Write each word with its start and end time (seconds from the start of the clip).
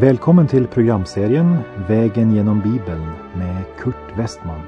Välkommen 0.00 0.46
till 0.46 0.66
programserien 0.66 1.56
Vägen 1.88 2.34
genom 2.34 2.60
Bibeln 2.60 3.06
med 3.34 3.64
Kurt 3.78 4.18
Westman. 4.18 4.60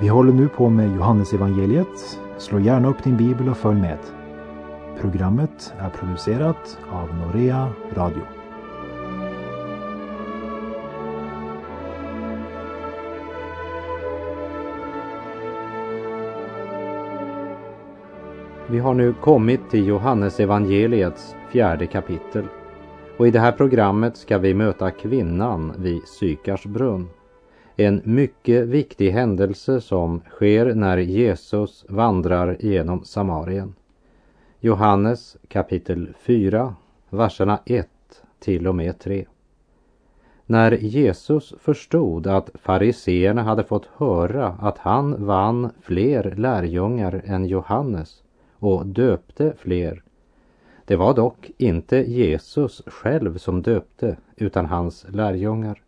Vi 0.00 0.08
håller 0.08 0.32
nu 0.32 0.48
på 0.48 0.68
med 0.68 0.96
Johannesevangeliet. 0.96 2.20
Slå 2.38 2.58
gärna 2.58 2.88
upp 2.88 3.04
din 3.04 3.16
bibel 3.16 3.48
och 3.48 3.56
följ 3.56 3.80
med. 3.80 3.98
Programmet 5.00 5.74
är 5.78 5.90
producerat 5.90 6.78
av 6.90 7.08
Norea 7.14 7.68
Radio. 7.94 8.22
Vi 18.66 18.78
har 18.78 18.94
nu 18.94 19.14
kommit 19.20 19.70
till 19.70 19.86
Johannesevangeliets 19.86 21.34
fjärde 21.50 21.86
kapitel. 21.86 22.44
Och 23.18 23.26
i 23.26 23.30
det 23.30 23.40
här 23.40 23.52
programmet 23.52 24.16
ska 24.16 24.38
vi 24.38 24.54
möta 24.54 24.90
kvinnan 24.90 25.72
vid 25.78 26.08
Sykars 26.08 26.66
brunn. 26.66 27.08
En 27.76 28.02
mycket 28.04 28.66
viktig 28.66 29.10
händelse 29.10 29.80
som 29.80 30.20
sker 30.30 30.74
när 30.74 30.98
Jesus 30.98 31.84
vandrar 31.88 32.56
genom 32.60 33.04
Samarien. 33.04 33.74
Johannes 34.60 35.36
kapitel 35.48 36.08
4, 36.18 36.74
verserna 37.10 37.58
1 37.64 37.88
till 38.38 38.68
och 38.68 38.74
med 38.74 38.98
3. 38.98 39.26
När 40.46 40.72
Jesus 40.72 41.54
förstod 41.60 42.26
att 42.26 42.50
fariseerna 42.54 43.42
hade 43.42 43.64
fått 43.64 43.88
höra 43.96 44.46
att 44.60 44.78
han 44.78 45.26
vann 45.26 45.70
fler 45.80 46.34
lärjungar 46.36 47.22
än 47.24 47.46
Johannes 47.46 48.22
och 48.58 48.86
döpte 48.86 49.52
fler. 49.58 50.02
Det 50.86 50.96
var 50.96 51.14
dock 51.14 51.50
inte 51.58 51.96
Jesus 51.96 52.82
själv 52.86 53.38
som 53.38 53.62
döpte 53.62 54.16
utan 54.36 54.66
hans 54.66 55.06
lärjungar. 55.08 55.82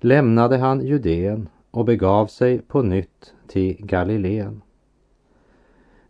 Lämnade 0.00 0.56
han 0.56 0.86
Judeen 0.86 1.48
och 1.70 1.84
begav 1.84 2.26
sig 2.26 2.58
på 2.58 2.82
nytt 2.82 3.34
till 3.46 3.76
Galileen. 3.78 4.62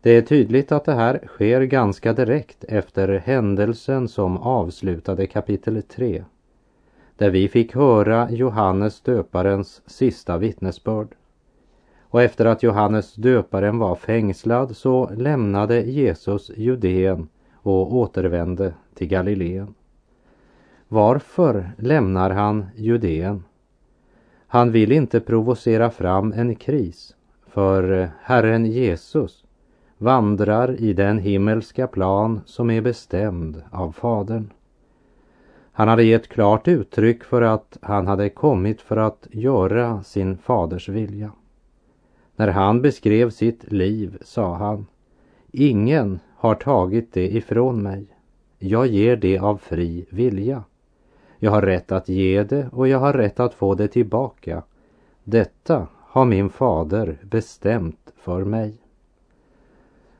Det 0.01 0.11
är 0.17 0.23
tydligt 0.23 0.73
att 0.73 0.85
det 0.85 0.95
här 0.95 1.21
sker 1.27 1.63
ganska 1.63 2.13
direkt 2.13 2.65
efter 2.65 3.09
händelsen 3.19 4.09
som 4.09 4.37
avslutade 4.37 5.27
kapitel 5.27 5.83
3 5.83 6.25
där 7.17 7.31
vi 7.31 7.49
fick 7.49 7.75
höra 7.75 8.31
Johannes 8.31 9.01
döparens 9.01 9.83
sista 9.87 10.39
vittnesbörd. 10.39 11.09
Och 12.01 12.23
efter 12.23 12.45
att 12.45 12.63
Johannes 12.63 13.15
döparen 13.15 13.79
var 13.79 13.95
fängslad 13.95 14.77
så 14.77 15.11
lämnade 15.17 15.81
Jesus 15.81 16.51
Judeen 16.57 17.29
och 17.69 17.95
återvände 17.95 18.75
till 18.95 19.09
Galileen. 19.09 19.75
Varför 20.89 21.71
lämnar 21.79 22.31
han 22.31 22.67
Judeen? 22.77 23.45
Han 24.47 24.73
vill 24.73 24.93
inte 24.93 25.21
provocera 25.21 25.91
fram 25.91 26.33
en 26.33 26.55
kris, 26.55 27.17
för 27.47 28.11
Herren 28.23 28.67
Jesus 28.67 29.45
vandrar 29.99 30.81
i 30.81 30.93
den 30.93 31.19
himmelska 31.19 31.87
plan 31.87 32.41
som 32.47 32.71
är 32.71 32.81
bestämd 32.81 33.63
av 33.71 33.93
Fadern. 33.93 34.51
Han 35.73 35.89
hade 35.89 36.05
gett 36.05 36.29
klart 36.29 36.69
uttryck 36.69 37.25
för 37.25 37.43
att 37.43 37.79
han 37.83 38.07
hade 38.07 38.31
kommit 38.31 38.81
för 38.81 38.97
att 38.97 39.27
göra 39.31 40.03
sin 40.03 40.39
faders 40.39 40.89
vilja. 40.89 41.33
När 42.37 42.49
han 42.49 42.83
beskrev 42.83 43.31
sitt 43.31 43.73
liv 43.73 44.19
sa 44.23 44.55
han 44.55 44.87
Ingen 45.53 46.21
har 46.39 46.55
tagit 46.55 47.13
det 47.13 47.29
ifrån 47.35 47.83
mig. 47.83 48.07
Jag 48.59 48.87
ger 48.87 49.17
det 49.17 49.39
av 49.39 49.57
fri 49.57 50.07
vilja. 50.11 50.65
Jag 51.39 51.51
har 51.51 51.63
rätt 51.63 51.93
att 51.93 52.09
ge 52.09 52.43
det 52.43 52.69
och 52.73 52.89
jag 52.89 52.99
har 52.99 53.13
rätt 53.13 53.41
att 53.41 53.55
få 53.55 53.75
det 53.75 53.89
tillbaka. 53.89 54.63
Detta 55.25 55.87
har 55.95 56.25
min 56.25 56.51
fader 56.51 57.19
bestämt 57.23 58.13
för 58.17 58.45
mig. 58.45 58.75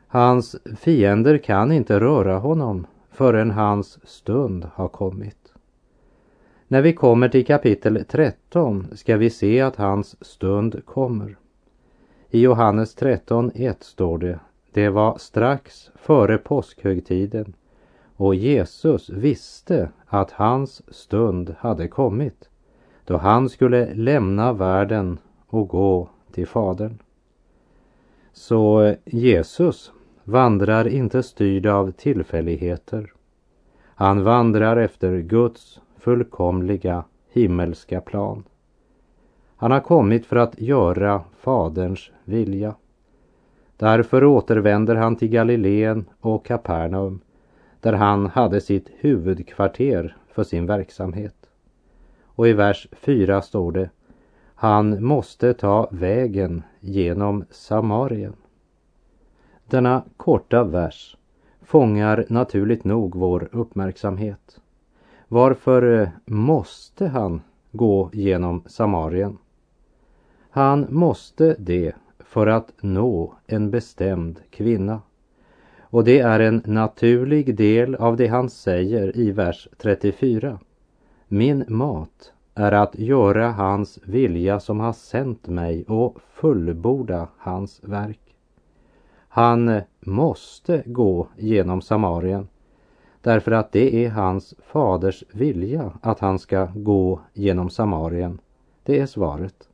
Hans 0.07 0.57
fiender 0.77 1.39
kan 1.39 1.73
inte 1.73 2.01
röra 2.01 2.39
honom 2.39 2.87
förrän 3.11 3.51
hans 3.51 4.09
stund 4.09 4.67
har 4.75 4.89
kommit. 4.89 5.53
När 6.69 6.83
vi 6.83 6.93
kommer 6.93 7.29
till 7.29 7.47
kapitel 7.47 8.05
13 8.09 8.87
ska 8.93 9.17
vi 9.17 9.31
se 9.31 9.61
att 9.61 9.77
hans 9.77 10.25
stund 10.25 10.85
kommer. 10.85 11.37
I 12.31 12.41
Johannes 12.41 12.97
13.1 12.97 13.75
står 13.81 14.19
det, 14.19 14.41
det 14.79 14.91
var 14.91 15.19
strax 15.19 15.91
före 15.95 16.39
påskhögtiden 16.39 17.53
och 18.17 18.35
Jesus 18.35 19.11
visste 19.11 19.91
att 20.07 20.31
hans 20.31 20.95
stund 20.95 21.55
hade 21.59 21.89
kommit 21.89 22.49
då 23.05 23.17
han 23.17 23.49
skulle 23.49 23.95
lämna 23.95 24.53
världen 24.53 25.19
och 25.47 25.69
gå 25.69 26.09
till 26.33 26.47
Fadern. 26.47 26.99
Så 28.33 28.95
Jesus 29.05 29.93
vandrar 30.25 30.89
inte 30.89 31.23
styrd 31.23 31.67
av 31.67 31.91
tillfälligheter. 31.91 33.13
Han 33.85 34.25
vandrar 34.25 34.77
efter 34.77 35.19
Guds 35.19 35.81
fullkomliga 35.97 37.05
himmelska 37.33 38.01
plan. 38.01 38.45
Han 39.57 39.71
har 39.71 39.81
kommit 39.81 40.27
för 40.27 40.37
att 40.37 40.61
göra 40.61 41.25
Faderns 41.39 42.11
vilja. 42.25 42.75
Därför 43.79 44.25
återvänder 44.25 44.95
han 44.97 45.17
till 45.17 45.29
Galileen 45.29 46.05
och 46.21 46.47
Kapernaum 46.47 47.21
där 47.81 47.93
han 47.93 48.27
hade 48.27 48.61
sitt 48.61 48.91
huvudkvarter 48.99 50.17
för 50.29 50.45
sin 50.45 50.67
verksamhet. 50.67 51.35
Och 52.25 52.49
i 52.49 52.53
vers 52.53 52.89
4 52.93 53.43
står 53.43 53.73
det 53.73 53.91
Han 54.55 55.05
måste 55.05 55.55
ta 55.55 55.89
vägen 55.91 56.63
genom 56.81 57.45
Samarien. 57.51 58.37
Denna 59.67 60.03
korta 60.17 60.65
vers 60.65 61.17
fångar 61.63 62.25
naturligt 62.29 62.85
nog 62.85 63.15
vår 63.15 63.49
uppmärksamhet. 63.53 64.61
Varför 65.29 66.01
eh, 66.01 66.09
måste 66.25 67.07
han 67.07 67.43
gå 67.73 68.11
genom 68.13 68.63
Samarien? 68.67 69.39
Han 70.51 70.87
måste 70.91 71.57
det 71.59 71.95
för 72.29 72.47
att 72.47 72.73
nå 72.81 73.35
en 73.47 73.71
bestämd 73.71 74.41
kvinna. 74.51 75.01
Och 75.81 76.05
det 76.05 76.21
är 76.21 76.41
en 76.41 76.63
naturlig 76.67 77.57
del 77.57 77.95
av 77.95 78.17
det 78.17 78.27
han 78.27 78.51
säger 78.51 79.17
i 79.17 79.31
vers 79.31 79.69
34. 79.79 80.59
Min 81.29 81.65
mat 81.69 82.33
är 82.55 82.73
att 82.73 82.99
göra 82.99 83.51
hans 83.51 83.99
vilja 84.05 84.61
som 84.61 84.81
har 84.81 84.93
sänt 84.93 85.47
mig 85.47 85.85
och 85.89 86.19
fullborda 86.33 87.29
hans 87.39 87.81
verk. 87.85 88.37
Han 89.29 89.81
måste 90.01 90.83
gå 90.87 91.29
genom 91.37 91.81
Samarien 91.81 92.49
därför 93.21 93.53
att 93.53 93.73
det 93.73 94.05
är 94.05 94.11
hans 94.11 94.55
faders 94.63 95.25
vilja 95.33 95.93
att 96.03 96.21
han 96.21 96.39
ska 96.39 96.69
gå 96.75 97.21
genom 97.33 97.71
Samarien. 97.71 98.41
Det 98.83 99.01
är 99.01 99.07
svaret. 99.07 99.68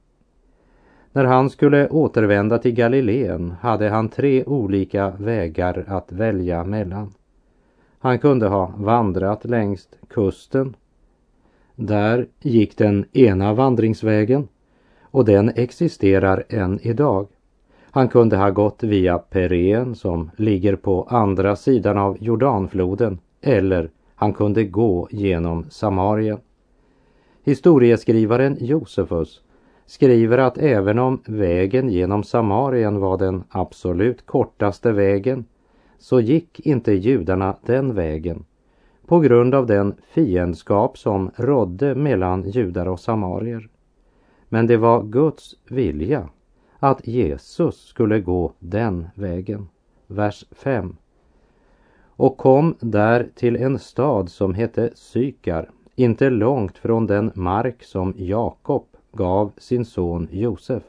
När 1.14 1.24
han 1.24 1.50
skulle 1.50 1.88
återvända 1.88 2.58
till 2.58 2.74
Galileen 2.74 3.54
hade 3.60 3.88
han 3.88 4.08
tre 4.08 4.44
olika 4.44 5.10
vägar 5.10 5.84
att 5.88 6.12
välja 6.12 6.64
mellan. 6.64 7.14
Han 7.98 8.18
kunde 8.18 8.48
ha 8.48 8.72
vandrat 8.76 9.44
längs 9.44 9.88
kusten. 10.08 10.76
Där 11.76 12.26
gick 12.40 12.78
den 12.78 13.04
ena 13.12 13.54
vandringsvägen 13.54 14.48
och 15.02 15.24
den 15.24 15.48
existerar 15.48 16.44
än 16.48 16.78
idag. 16.82 17.26
Han 17.90 18.08
kunde 18.08 18.36
ha 18.36 18.50
gått 18.50 18.82
via 18.82 19.18
Peren 19.18 19.94
som 19.94 20.30
ligger 20.36 20.76
på 20.76 21.02
andra 21.02 21.56
sidan 21.56 21.98
av 21.98 22.16
Jordanfloden 22.20 23.18
eller 23.40 23.90
han 24.14 24.32
kunde 24.32 24.64
gå 24.64 25.08
genom 25.10 25.66
Samarien. 25.70 26.38
Historieskrivaren 27.44 28.56
Josefus 28.60 29.43
skriver 29.86 30.38
att 30.38 30.58
även 30.58 30.98
om 30.98 31.22
vägen 31.26 31.88
genom 31.88 32.22
Samarien 32.22 33.00
var 33.00 33.18
den 33.18 33.44
absolut 33.48 34.26
kortaste 34.26 34.92
vägen 34.92 35.44
så 35.98 36.20
gick 36.20 36.60
inte 36.60 36.92
judarna 36.92 37.56
den 37.62 37.94
vägen 37.94 38.44
på 39.06 39.20
grund 39.20 39.54
av 39.54 39.66
den 39.66 39.94
fiendskap 40.08 40.98
som 40.98 41.30
rådde 41.36 41.94
mellan 41.94 42.50
judar 42.50 42.88
och 42.88 43.00
samarier. 43.00 43.68
Men 44.48 44.66
det 44.66 44.76
var 44.76 45.02
Guds 45.02 45.54
vilja 45.68 46.28
att 46.78 47.06
Jesus 47.06 47.86
skulle 47.86 48.20
gå 48.20 48.52
den 48.58 49.08
vägen. 49.14 49.68
Vers 50.06 50.44
5. 50.50 50.96
Och 52.16 52.36
kom 52.36 52.74
där 52.80 53.28
till 53.34 53.56
en 53.56 53.78
stad 53.78 54.30
som 54.30 54.54
hette 54.54 54.90
Sykar, 54.94 55.70
inte 55.94 56.30
långt 56.30 56.78
från 56.78 57.06
den 57.06 57.32
mark 57.34 57.82
som 57.82 58.14
Jakob 58.16 58.93
gav 59.14 59.52
sin 59.58 59.84
son 59.84 60.28
Josef. 60.30 60.82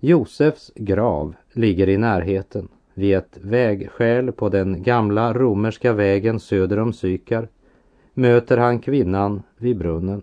Josefs 0.00 0.72
grav 0.74 1.34
ligger 1.52 1.88
i 1.88 1.96
närheten 1.96 2.68
vid 2.94 3.16
ett 3.16 3.38
vägskäl 3.40 4.32
på 4.32 4.48
den 4.48 4.82
gamla 4.82 5.32
romerska 5.32 5.92
vägen 5.92 6.40
söder 6.40 6.78
om 6.78 6.92
Sykar 6.92 7.48
möter 8.14 8.56
han 8.56 8.78
kvinnan 8.78 9.42
vid 9.56 9.78
brunnen. 9.78 10.22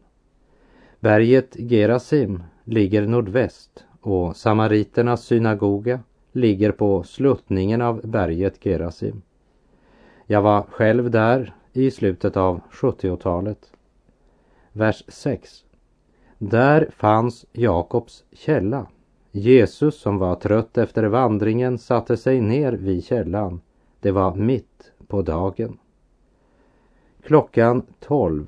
Berget 0.99 1.55
Gerasim 1.55 2.43
ligger 2.63 3.07
nordväst 3.07 3.85
och 4.01 4.35
samariternas 4.35 5.23
synagoga 5.23 5.99
ligger 6.31 6.71
på 6.71 7.03
sluttningen 7.03 7.81
av 7.81 8.01
berget 8.03 8.63
Gerasim. 8.63 9.21
Jag 10.25 10.41
var 10.41 10.61
själv 10.61 11.11
där 11.11 11.53
i 11.73 11.91
slutet 11.91 12.37
av 12.37 12.61
70-talet. 12.71 13.71
Vers 14.71 15.03
6. 15.07 15.63
Där 16.41 16.89
fanns 16.97 17.45
Jakobs 17.51 18.23
källa. 18.31 18.87
Jesus 19.31 19.99
som 19.99 20.17
var 20.17 20.35
trött 20.35 20.77
efter 20.77 21.03
vandringen 21.03 21.77
satte 21.77 22.17
sig 22.17 22.41
ner 22.41 22.73
vid 22.73 23.03
källan. 23.03 23.61
Det 23.99 24.11
var 24.11 24.35
mitt 24.35 24.91
på 25.07 25.21
dagen. 25.21 25.77
Klockan 27.23 27.85
12, 27.99 28.47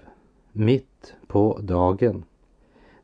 mitt 0.52 1.16
på 1.28 1.60
dagen. 1.62 2.24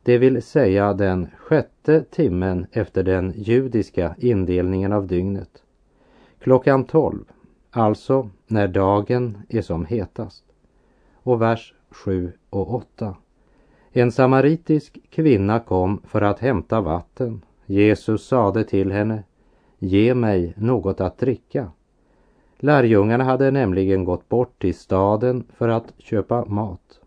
Det 0.02 0.18
vill 0.18 0.42
säga 0.42 0.92
den 0.92 1.28
sjätte 1.36 2.04
timmen 2.10 2.66
efter 2.72 3.02
den 3.02 3.32
judiska 3.36 4.14
indelningen 4.18 4.92
av 4.92 5.06
dygnet. 5.06 5.62
Klockan 6.38 6.84
12, 6.84 7.24
alltså 7.70 8.30
när 8.46 8.68
dagen 8.68 9.38
är 9.48 9.62
som 9.62 9.84
hetast. 9.86 10.44
Och 11.14 11.42
vers 11.42 11.74
7 11.90 12.32
och 12.50 12.74
8. 12.74 13.16
En 13.92 14.12
samaritisk 14.12 14.98
kvinna 15.10 15.60
kom 15.60 16.00
för 16.04 16.22
att 16.22 16.38
hämta 16.38 16.80
vatten. 16.80 17.42
Jesus 17.66 18.26
sade 18.26 18.64
till 18.64 18.92
henne, 18.92 19.22
ge 19.78 20.14
mig 20.14 20.54
något 20.56 21.00
att 21.00 21.18
dricka. 21.18 21.70
Lärjungarna 22.58 23.24
hade 23.24 23.50
nämligen 23.50 24.04
gått 24.04 24.28
bort 24.28 24.58
till 24.58 24.74
staden 24.74 25.44
för 25.56 25.68
att 25.68 25.92
köpa 25.98 26.44
mat. 26.44 27.00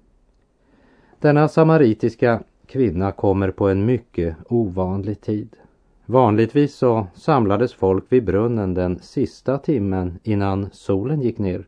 Denna 1.19 1.48
samaritiska 1.48 2.44
kvinna 2.66 3.12
kommer 3.12 3.51
på 3.51 3.69
en 3.69 3.86
mycket 3.86 4.36
ovanlig 4.50 5.22
tid. 5.22 5.56
Vanligtvis 6.06 6.75
så 6.75 7.07
samlades 7.13 7.74
folk 7.74 8.06
vid 8.10 8.24
brunnen 8.24 8.74
den 8.74 9.00
sista 9.00 9.57
timmen 9.57 10.19
innan 10.24 10.69
solen 10.72 11.22
gick 11.22 11.38
ner. 11.38 11.68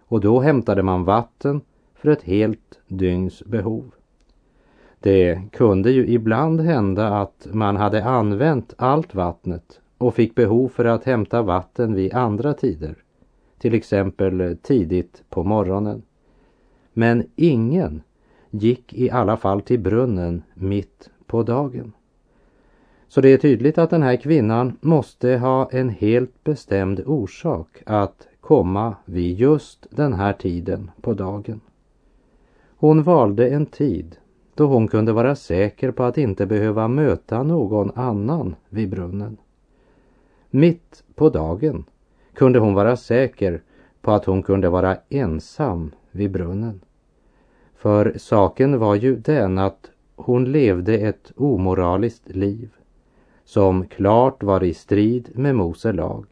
Och 0.00 0.20
då 0.20 0.40
hämtade 0.40 0.82
man 0.82 1.04
vatten 1.04 1.60
för 1.94 2.08
ett 2.08 2.22
helt 2.22 2.78
dygns 2.86 3.44
behov. 3.44 3.90
Det 5.00 5.42
kunde 5.52 5.90
ju 5.90 6.06
ibland 6.06 6.60
hända 6.60 7.08
att 7.08 7.46
man 7.52 7.76
hade 7.76 8.04
använt 8.04 8.74
allt 8.78 9.14
vattnet 9.14 9.80
och 9.98 10.14
fick 10.14 10.34
behov 10.34 10.68
för 10.68 10.84
att 10.84 11.04
hämta 11.04 11.42
vatten 11.42 11.94
vid 11.94 12.14
andra 12.14 12.54
tider, 12.54 12.94
till 13.58 13.74
exempel 13.74 14.56
tidigt 14.62 15.22
på 15.30 15.44
morgonen. 15.44 16.02
Men 16.92 17.26
ingen 17.36 18.02
gick 18.50 18.94
i 18.94 19.10
alla 19.10 19.36
fall 19.36 19.60
till 19.60 19.80
brunnen 19.80 20.42
mitt 20.54 21.10
på 21.26 21.42
dagen. 21.42 21.92
Så 23.08 23.20
det 23.20 23.28
är 23.28 23.38
tydligt 23.38 23.78
att 23.78 23.90
den 23.90 24.02
här 24.02 24.16
kvinnan 24.16 24.76
måste 24.80 25.36
ha 25.36 25.70
en 25.70 25.88
helt 25.88 26.44
bestämd 26.44 27.02
orsak 27.06 27.82
att 27.86 28.28
komma 28.40 28.96
vid 29.04 29.38
just 29.38 29.86
den 29.90 30.12
här 30.12 30.32
tiden 30.32 30.90
på 31.00 31.14
dagen. 31.14 31.60
Hon 32.76 33.02
valde 33.02 33.48
en 33.48 33.66
tid 33.66 34.16
då 34.58 34.66
hon 34.66 34.88
kunde 34.88 35.12
vara 35.12 35.34
säker 35.34 35.90
på 35.90 36.02
att 36.04 36.18
inte 36.18 36.46
behöva 36.46 36.88
möta 36.88 37.42
någon 37.42 37.90
annan 37.94 38.56
vid 38.68 38.88
brunnen. 38.90 39.36
Mitt 40.50 41.04
på 41.14 41.30
dagen 41.30 41.84
kunde 42.34 42.58
hon 42.58 42.74
vara 42.74 42.96
säker 42.96 43.62
på 44.00 44.12
att 44.12 44.24
hon 44.24 44.42
kunde 44.42 44.68
vara 44.68 44.96
ensam 45.08 45.90
vid 46.10 46.30
brunnen. 46.30 46.80
För 47.74 48.14
saken 48.18 48.78
var 48.78 48.94
ju 48.94 49.16
den 49.16 49.58
att 49.58 49.90
hon 50.16 50.44
levde 50.44 50.98
ett 50.98 51.32
omoraliskt 51.36 52.28
liv 52.28 52.70
som 53.44 53.86
klart 53.86 54.42
var 54.42 54.64
i 54.64 54.74
strid 54.74 55.30
med 55.34 55.56
Mose 55.56 55.92
lag. 55.92 56.26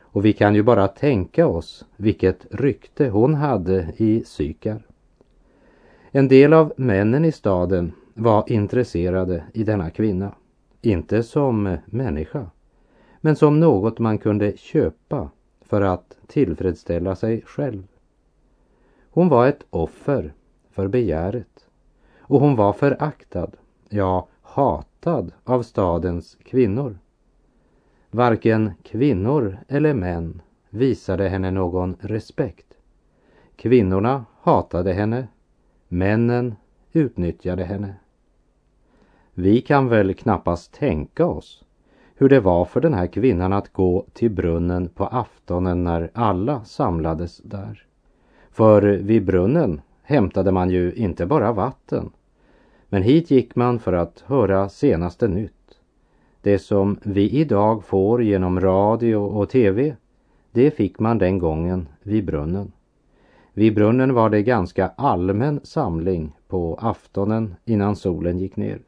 Och 0.00 0.24
vi 0.24 0.32
kan 0.32 0.54
ju 0.54 0.62
bara 0.62 0.88
tänka 0.88 1.46
oss 1.46 1.84
vilket 1.96 2.46
rykte 2.50 3.08
hon 3.08 3.34
hade 3.34 3.92
i 3.96 4.24
Sykar. 4.24 4.82
En 6.16 6.28
del 6.28 6.52
av 6.52 6.72
männen 6.76 7.24
i 7.24 7.32
staden 7.32 7.92
var 8.14 8.52
intresserade 8.52 9.44
i 9.52 9.64
denna 9.64 9.90
kvinna. 9.90 10.32
Inte 10.82 11.22
som 11.22 11.76
människa, 11.86 12.50
men 13.20 13.36
som 13.36 13.60
något 13.60 13.98
man 13.98 14.18
kunde 14.18 14.56
köpa 14.56 15.30
för 15.60 15.82
att 15.82 16.16
tillfredsställa 16.26 17.16
sig 17.16 17.42
själv. 17.46 17.86
Hon 19.10 19.28
var 19.28 19.46
ett 19.46 19.66
offer 19.70 20.34
för 20.70 20.88
begäret 20.88 21.66
och 22.18 22.40
hon 22.40 22.56
var 22.56 22.72
föraktad, 22.72 23.50
ja 23.88 24.28
hatad 24.42 25.32
av 25.44 25.62
stadens 25.62 26.36
kvinnor. 26.44 26.98
Varken 28.10 28.72
kvinnor 28.82 29.58
eller 29.68 29.94
män 29.94 30.42
visade 30.70 31.28
henne 31.28 31.50
någon 31.50 31.96
respekt. 32.00 32.66
Kvinnorna 33.56 34.24
hatade 34.40 34.92
henne 34.92 35.26
Männen 35.88 36.56
utnyttjade 36.92 37.64
henne. 37.64 37.94
Vi 39.34 39.60
kan 39.60 39.88
väl 39.88 40.14
knappast 40.14 40.72
tänka 40.72 41.26
oss 41.26 41.64
hur 42.14 42.28
det 42.28 42.40
var 42.40 42.64
för 42.64 42.80
den 42.80 42.94
här 42.94 43.06
kvinnan 43.06 43.52
att 43.52 43.72
gå 43.72 44.06
till 44.12 44.30
brunnen 44.30 44.88
på 44.88 45.06
aftonen 45.06 45.84
när 45.84 46.10
alla 46.14 46.64
samlades 46.64 47.38
där. 47.38 47.86
För 48.50 48.82
vid 48.82 49.24
brunnen 49.24 49.80
hämtade 50.02 50.52
man 50.52 50.70
ju 50.70 50.92
inte 50.92 51.26
bara 51.26 51.52
vatten. 51.52 52.10
Men 52.88 53.02
hit 53.02 53.30
gick 53.30 53.56
man 53.56 53.78
för 53.78 53.92
att 53.92 54.24
höra 54.26 54.68
senaste 54.68 55.28
nytt. 55.28 55.52
Det 56.40 56.58
som 56.58 56.98
vi 57.02 57.30
idag 57.30 57.84
får 57.84 58.22
genom 58.22 58.60
radio 58.60 59.16
och 59.16 59.50
tv, 59.50 59.96
det 60.52 60.70
fick 60.70 60.98
man 60.98 61.18
den 61.18 61.38
gången 61.38 61.88
vid 62.02 62.24
brunnen. 62.24 62.72
Vid 63.58 63.74
brunnen 63.74 64.14
var 64.14 64.30
det 64.30 64.42
ganska 64.42 64.88
allmän 64.96 65.60
samling 65.62 66.32
på 66.48 66.78
aftonen 66.80 67.54
innan 67.64 67.96
solen 67.96 68.38
gick 68.38 68.56
ner. 68.56 68.80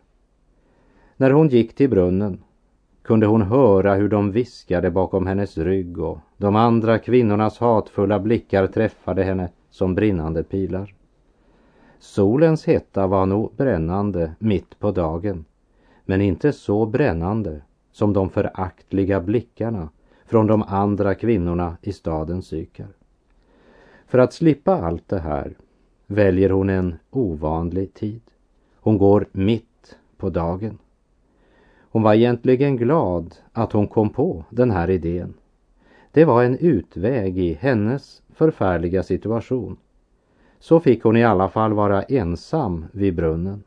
När 1.17 1.31
hon 1.31 1.48
gick 1.48 1.75
till 1.75 1.91
brunnen 1.91 2.43
kunde 3.03 3.27
hon 3.27 3.43
höra 3.43 3.94
hur 3.94 4.08
de 4.08 4.32
viskade 4.32 4.91
bakom 4.91 5.27
hennes 5.27 5.58
rygg 5.58 5.98
och 5.98 6.19
de 6.37 6.56
andra 6.56 6.98
kvinnornas 6.98 7.58
hatfulla 7.58 8.19
blickar 8.19 8.67
träffade 8.67 9.22
henne 9.22 9.48
som 9.70 9.94
brinnande 9.94 10.43
pilar. 10.43 10.94
Solens 11.98 12.67
hetta 12.67 13.06
var 13.06 13.27
nog 13.27 13.53
brännande 13.56 14.32
mitt 14.39 14.79
på 14.79 14.91
dagen, 14.91 15.44
men 16.05 16.20
inte 16.20 16.53
så 16.53 16.87
brännande 16.87 17.60
som 17.93 18.13
de 18.13 18.31
föraktliga 18.31 19.20
blickarna 19.20 19.89
från 20.27 20.46
de 20.46 20.63
andra 20.63 21.15
kvinnorna 21.15 21.77
i 21.82 21.93
stadens 21.93 22.46
Sykar. 22.46 22.97
För 24.08 24.19
att 24.19 24.32
slippa 24.32 24.74
allt 24.74 25.08
det 25.08 25.19
här 25.19 25.55
väljer 26.06 26.50
hon 26.50 26.70
en 26.70 26.96
ovanlig 27.10 27.94
tid. 27.94 28.20
Hon 28.81 28.98
går 28.98 29.27
mitt 29.32 29.96
på 30.17 30.31
dagen. 30.31 30.79
Hon 31.91 32.03
var 32.03 32.15
egentligen 32.15 32.77
glad 32.77 33.34
att 33.53 33.72
hon 33.72 33.88
kom 33.88 34.10
på 34.10 34.44
den 34.50 34.70
här 34.70 34.91
idén. 34.91 35.34
Det 36.12 36.24
var 36.24 36.44
en 36.44 36.56
utväg 36.58 37.38
i 37.38 37.55
hennes 37.55 38.22
förfärliga 38.34 39.03
situation. 39.03 39.77
Så 40.58 40.81
fick 40.81 41.03
hon 41.03 41.17
i 41.17 41.24
alla 41.24 41.48
fall 41.48 41.72
vara 41.72 42.03
ensam 42.03 42.86
vid 42.93 43.15
brunnen. 43.15 43.62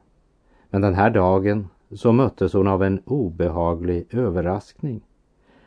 Men 0.69 0.81
den 0.81 0.93
här 0.93 1.10
dagen 1.10 1.67
så 1.91 2.12
möttes 2.12 2.53
hon 2.53 2.67
av 2.67 2.83
en 2.83 3.01
obehaglig 3.05 4.07
överraskning. 4.13 5.01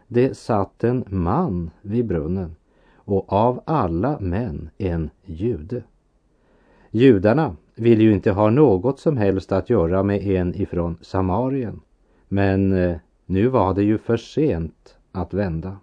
Det 0.06 0.36
satt 0.36 0.84
en 0.84 1.04
man 1.08 1.70
vid 1.82 2.06
brunnen 2.06 2.56
och 3.04 3.32
av 3.32 3.62
alla 3.66 4.18
män 4.20 4.70
en 4.78 5.10
jude. 5.24 5.82
Judarna 6.90 7.56
vill 7.74 8.00
ju 8.00 8.12
inte 8.12 8.30
ha 8.30 8.50
något 8.50 8.98
som 8.98 9.16
helst 9.16 9.52
att 9.52 9.70
göra 9.70 10.02
med 10.02 10.26
en 10.26 10.54
ifrån 10.54 10.96
Samarien. 11.00 11.80
Men 12.28 12.72
eh, 12.72 12.96
nu 13.26 13.48
var 13.48 13.74
det 13.74 13.82
ju 13.82 13.98
för 13.98 14.16
sent 14.16 14.96
att 15.12 15.34
vända. 15.34 15.76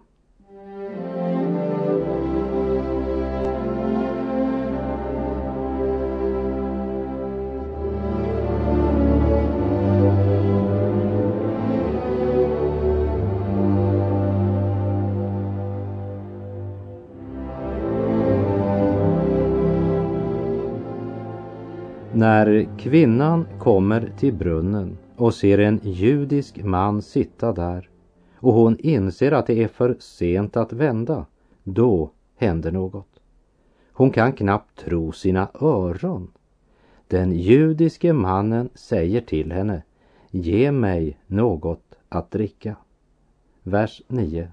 När 22.22 22.78
kvinnan 22.78 23.46
kommer 23.58 24.12
till 24.18 24.34
brunnen 24.34 24.98
och 25.16 25.34
ser 25.34 25.58
en 25.58 25.80
judisk 25.82 26.64
man 26.64 27.02
sitta 27.02 27.52
där 27.52 27.88
och 28.36 28.52
hon 28.52 28.76
inser 28.78 29.32
att 29.32 29.46
det 29.46 29.62
är 29.62 29.68
för 29.68 29.96
sent 29.98 30.56
att 30.56 30.72
vända, 30.72 31.26
då 31.64 32.10
händer 32.36 32.72
något. 32.72 33.20
Hon 33.92 34.10
kan 34.10 34.32
knappt 34.32 34.78
tro 34.78 35.12
sina 35.12 35.48
öron. 35.60 36.30
Den 37.08 37.32
judiske 37.32 38.12
mannen 38.12 38.70
säger 38.74 39.20
till 39.20 39.52
henne, 39.52 39.82
ge 40.30 40.72
mig 40.72 41.18
något 41.26 41.94
att 42.08 42.30
dricka. 42.30 42.76
Vers 43.62 44.02
9. 44.08 44.48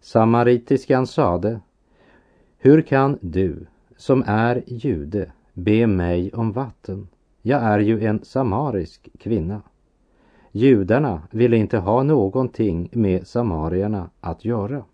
Samaritiskan 0.00 1.06
sade, 1.06 1.60
hur 2.58 2.82
kan 2.82 3.18
du 3.20 3.66
som 3.96 4.24
är 4.26 4.62
jude 4.66 5.32
be 5.58 5.86
mig 5.86 6.30
om 6.32 6.52
vatten? 6.52 7.08
Jag 7.42 7.62
är 7.62 7.78
ju 7.78 8.04
en 8.04 8.24
samarisk 8.24 9.08
kvinna. 9.18 9.62
Judarna 10.52 11.22
ville 11.30 11.56
inte 11.56 11.78
ha 11.78 12.02
någonting 12.02 12.88
med 12.92 13.26
samarierna 13.26 14.10
att 14.20 14.44
göra. 14.44 14.84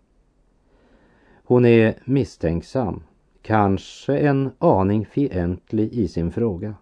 Hon 1.43 1.65
är 1.65 1.95
misstänksam, 2.05 3.03
kanske 3.41 4.17
en 4.17 4.51
aning 4.59 5.05
fientlig 5.05 5.93
i 5.93 6.07
sin 6.07 6.31
fråga. 6.31 6.75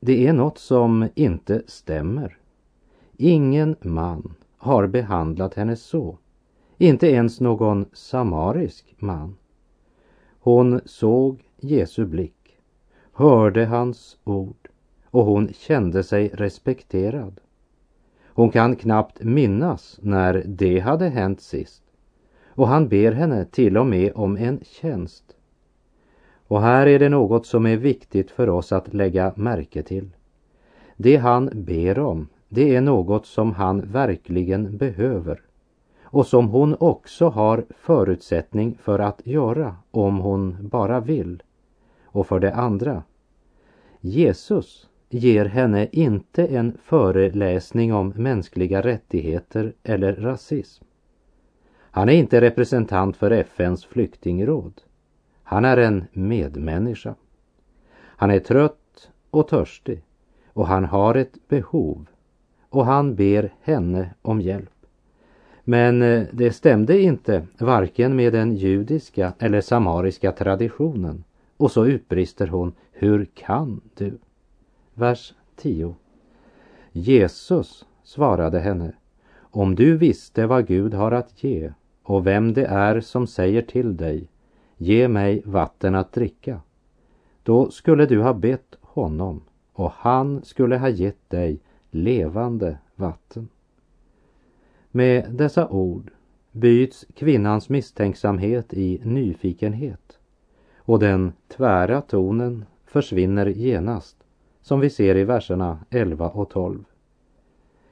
Det 0.00 0.26
är 0.26 0.32
något 0.32 0.58
som 0.58 1.08
inte 1.14 1.62
stämmer. 1.66 2.38
Ingen 3.16 3.76
man 3.80 4.34
har 4.56 4.86
behandlat 4.86 5.54
henne 5.54 5.76
så. 5.76 6.18
Inte 6.78 7.06
ens 7.06 7.40
någon 7.40 7.86
samarisk 7.92 8.94
man. 8.98 9.36
Hon 10.40 10.80
såg 10.84 11.44
Jesu 11.60 12.06
blick, 12.06 12.35
hörde 13.16 13.66
hans 13.66 14.16
ord 14.24 14.68
och 15.10 15.24
hon 15.24 15.52
kände 15.52 16.02
sig 16.02 16.28
respekterad. 16.28 17.40
Hon 18.26 18.50
kan 18.50 18.76
knappt 18.76 19.22
minnas 19.22 19.98
när 20.02 20.42
det 20.46 20.78
hade 20.78 21.08
hänt 21.08 21.40
sist. 21.40 21.82
Och 22.46 22.68
han 22.68 22.88
ber 22.88 23.12
henne 23.12 23.44
till 23.44 23.76
och 23.78 23.86
med 23.86 24.12
om 24.14 24.36
en 24.36 24.60
tjänst. 24.62 25.24
Och 26.48 26.60
här 26.60 26.86
är 26.86 26.98
det 26.98 27.08
något 27.08 27.46
som 27.46 27.66
är 27.66 27.76
viktigt 27.76 28.30
för 28.30 28.48
oss 28.48 28.72
att 28.72 28.94
lägga 28.94 29.32
märke 29.36 29.82
till. 29.82 30.10
Det 30.96 31.16
han 31.16 31.50
ber 31.54 31.98
om, 31.98 32.28
det 32.48 32.76
är 32.76 32.80
något 32.80 33.26
som 33.26 33.52
han 33.52 33.80
verkligen 33.80 34.76
behöver 34.76 35.40
och 36.02 36.26
som 36.26 36.48
hon 36.48 36.76
också 36.80 37.28
har 37.28 37.64
förutsättning 37.70 38.78
för 38.82 38.98
att 38.98 39.26
göra 39.26 39.76
om 39.90 40.18
hon 40.18 40.56
bara 40.60 41.00
vill. 41.00 41.42
Och 42.16 42.26
för 42.26 42.40
det 42.40 42.54
andra, 42.54 43.02
Jesus 44.00 44.88
ger 45.08 45.44
henne 45.44 45.88
inte 45.92 46.46
en 46.46 46.78
föreläsning 46.84 47.94
om 47.94 48.08
mänskliga 48.16 48.82
rättigheter 48.82 49.72
eller 49.82 50.14
rasism. 50.14 50.84
Han 51.78 52.08
är 52.08 52.12
inte 52.12 52.40
representant 52.40 53.16
för 53.16 53.30
FNs 53.30 53.84
flyktingråd. 53.84 54.72
Han 55.42 55.64
är 55.64 55.76
en 55.76 56.04
medmänniska. 56.12 57.14
Han 57.98 58.30
är 58.30 58.38
trött 58.38 59.10
och 59.30 59.48
törstig 59.48 60.02
och 60.52 60.66
han 60.66 60.84
har 60.84 61.14
ett 61.14 61.48
behov 61.48 62.06
och 62.68 62.86
han 62.86 63.14
ber 63.14 63.54
henne 63.60 64.14
om 64.22 64.40
hjälp. 64.40 64.86
Men 65.64 66.02
eh, 66.02 66.26
det 66.32 66.52
stämde 66.52 67.00
inte 67.00 67.46
varken 67.58 68.16
med 68.16 68.32
den 68.32 68.56
judiska 68.56 69.32
eller 69.38 69.60
samariska 69.60 70.32
traditionen 70.32 71.24
och 71.56 71.70
så 71.70 71.86
utbrister 71.86 72.46
hon, 72.46 72.72
hur 72.92 73.24
kan 73.24 73.80
du? 73.94 74.18
Vers 74.94 75.34
10. 75.56 75.94
Jesus 76.92 77.86
svarade 78.02 78.60
henne, 78.60 78.92
om 79.38 79.74
du 79.74 79.96
visste 79.96 80.46
vad 80.46 80.66
Gud 80.66 80.94
har 80.94 81.12
att 81.12 81.44
ge 81.44 81.72
och 82.02 82.26
vem 82.26 82.52
det 82.52 82.66
är 82.66 83.00
som 83.00 83.26
säger 83.26 83.62
till 83.62 83.96
dig, 83.96 84.28
ge 84.76 85.08
mig 85.08 85.42
vatten 85.44 85.94
att 85.94 86.12
dricka, 86.12 86.60
då 87.42 87.70
skulle 87.70 88.06
du 88.06 88.22
ha 88.22 88.34
bett 88.34 88.76
honom 88.80 89.42
och 89.72 89.90
han 89.90 90.44
skulle 90.44 90.78
ha 90.78 90.88
gett 90.88 91.30
dig 91.30 91.60
levande 91.90 92.78
vatten. 92.94 93.48
Med 94.90 95.26
dessa 95.30 95.68
ord 95.68 96.10
byts 96.52 97.06
kvinnans 97.14 97.68
misstänksamhet 97.68 98.74
i 98.74 99.00
nyfikenhet 99.04 100.15
och 100.86 100.98
den 100.98 101.32
tvära 101.48 102.00
tonen 102.00 102.64
försvinner 102.86 103.46
genast 103.46 104.16
som 104.62 104.80
vi 104.80 104.90
ser 104.90 105.16
i 105.16 105.24
verserna 105.24 105.78
11 105.90 106.28
och 106.28 106.50
12. 106.50 106.84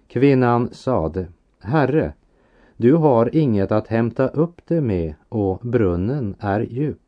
Kvinnan 0.09 0.69
sade, 0.73 1.27
Herre, 1.61 2.13
du 2.77 2.95
har 2.95 3.37
inget 3.37 3.73
att 3.73 3.89
hämta 3.89 4.29
upp 4.29 4.61
det 4.67 4.81
med 4.81 5.15
och 5.29 5.59
brunnen 5.63 6.35
är 6.39 6.61
djup. 6.61 6.99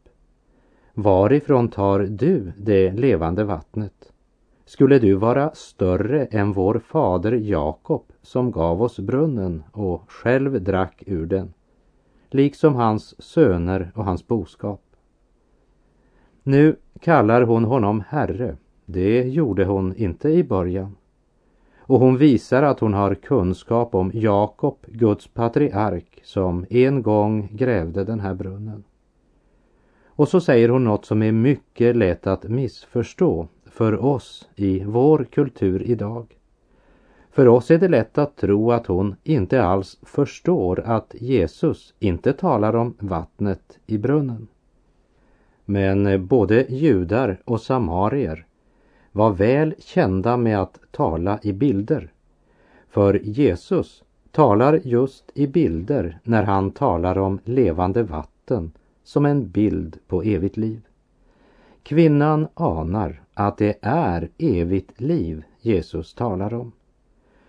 Varifrån 0.95 1.69
tar 1.69 1.99
du 2.01 2.53
det 2.57 2.93
levande 2.93 3.45
vattnet? 3.45 4.13
Skulle 4.65 4.99
du 4.99 5.15
vara 5.15 5.51
större 5.55 6.25
än 6.25 6.53
vår 6.53 6.79
fader 6.79 7.33
Jakob 7.33 8.05
som 8.23 8.51
gav 8.51 8.83
oss 8.83 8.99
brunnen 8.99 9.65
och 9.73 10.11
själv 10.11 10.63
drack 10.63 11.03
ur 11.07 11.27
den, 11.27 11.53
liksom 12.31 12.75
hans 12.75 13.23
söner 13.23 13.93
och 13.95 14.05
hans 14.05 14.27
boskap? 14.27 14.86
Nu 16.49 16.77
kallar 17.01 17.43
hon 17.43 17.65
honom 17.65 18.03
Herre 18.09 18.57
det 18.85 19.23
gjorde 19.23 19.65
hon 19.65 19.97
inte 19.97 20.29
i 20.29 20.45
början. 20.45 20.97
Och 21.79 22.01
hon 22.01 22.17
visar 22.17 22.63
att 22.63 22.81
hon 22.81 22.95
har 22.95 23.15
kunskap 23.15 23.95
om 23.95 24.11
Jakob, 24.15 24.77
Guds 24.87 25.29
patriark, 25.29 26.21
som 26.23 26.67
en 26.71 27.03
gång 27.03 27.49
grävde 27.53 28.05
den 28.05 28.21
här 28.21 28.35
brunnen. 28.35 28.85
Och 30.07 30.29
så 30.29 30.41
säger 30.41 30.69
hon 30.69 30.85
något 30.85 31.05
som 31.05 31.23
är 31.23 31.33
mycket 31.33 31.97
lätt 31.97 32.27
att 32.27 32.45
missförstå 32.45 33.49
för 33.65 34.05
oss 34.05 34.49
i 34.57 34.85
vår 34.85 35.25
kultur 35.25 35.83
idag. 35.83 36.37
För 37.31 37.49
oss 37.49 37.71
är 37.71 37.79
det 37.79 37.89
lätt 37.89 38.19
att 38.19 38.37
tro 38.37 38.73
att 38.73 38.87
hon 38.87 39.17
inte 39.25 39.63
alls 39.63 39.99
förstår 40.03 40.81
att 40.81 41.15
Jesus 41.19 41.95
inte 41.99 42.33
talar 42.33 42.77
om 42.77 42.95
vattnet 42.99 43.79
i 43.87 43.99
brunnen. 43.99 44.49
Men 45.67 46.07
eh, 46.07 46.19
både 46.19 46.67
judar 46.69 47.41
och 47.45 47.61
samarier 47.61 48.47
var 49.13 49.31
väl 49.31 49.75
kända 49.79 50.37
med 50.37 50.61
att 50.61 50.79
tala 50.91 51.39
i 51.43 51.53
bilder. 51.53 52.13
För 52.89 53.21
Jesus 53.23 54.03
talar 54.31 54.81
just 54.85 55.31
i 55.35 55.47
bilder 55.47 56.19
när 56.23 56.43
han 56.43 56.71
talar 56.71 57.19
om 57.19 57.39
levande 57.45 58.03
vatten 58.03 58.73
som 59.05 59.27
en 59.27 59.51
bild 59.51 59.99
på 60.07 60.23
evigt 60.23 60.57
liv. 60.57 60.81
Kvinnan 61.83 62.49
anar 62.55 63.23
att 63.35 63.59
det 63.59 63.79
är 63.83 64.29
evigt 64.39 65.01
liv 65.01 65.43
Jesus 65.61 66.15
talar 66.15 66.55
om. 66.55 66.73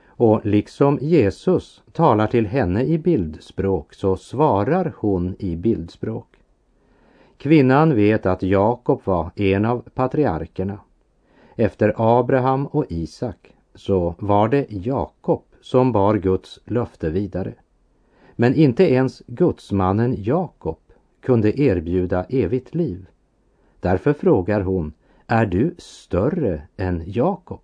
Och 0.08 0.46
liksom 0.46 0.98
Jesus 1.02 1.84
talar 1.92 2.28
till 2.28 2.48
henne 2.48 2.84
i 2.84 2.98
bildspråk 2.98 3.94
så 3.94 4.18
svarar 4.18 4.94
hon 4.98 5.36
i 5.40 5.56
bildspråk. 5.56 6.37
Kvinnan 7.38 7.96
vet 7.96 8.26
att 8.26 8.44
Jakob 8.44 9.02
var 9.04 9.32
en 9.36 9.66
av 9.66 9.80
patriarkerna 9.94 10.80
efter 11.56 11.94
Abraham 11.98 12.68
och 12.68 12.86
Isak 12.90 13.56
så 13.76 14.16
var 14.20 14.50
det 14.50 14.66
Jakob 14.70 15.44
som 15.62 15.92
bar 15.92 16.16
Guds 16.16 16.60
löfte 16.66 17.10
vidare. 17.10 17.54
Men 18.36 18.56
inte 18.56 18.84
ens 18.84 19.22
gudsmannen 19.28 20.16
Jakob 20.18 20.80
kunde 21.22 21.62
erbjuda 21.62 22.24
evigt 22.30 22.76
liv. 22.76 23.06
Därför 23.80 24.14
frågar 24.14 24.62
hon, 24.62 24.94
är 25.28 25.46
du 25.46 25.76
större 25.78 26.62
än 26.78 27.04
Jakob? 27.06 27.62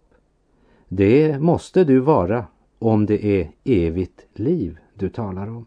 Det 0.87 1.39
måste 1.39 1.83
du 1.83 1.99
vara 1.99 2.45
om 2.79 3.05
det 3.05 3.25
är 3.25 3.51
evigt 3.63 4.25
liv 4.33 4.77
du 4.93 5.09
talar 5.09 5.47
om. 5.47 5.65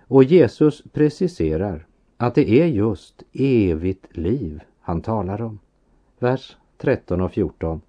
Och 0.00 0.24
Jesus 0.24 0.82
preciserar 0.92 1.86
att 2.20 2.34
det 2.34 2.50
är 2.50 2.66
just 2.66 3.22
evigt 3.32 4.16
liv 4.16 4.62
han 4.80 5.00
talar 5.00 5.42
om. 5.42 5.58
Vers 6.18 6.56
13 6.78 7.20
och 7.20 7.32
14. 7.32 7.80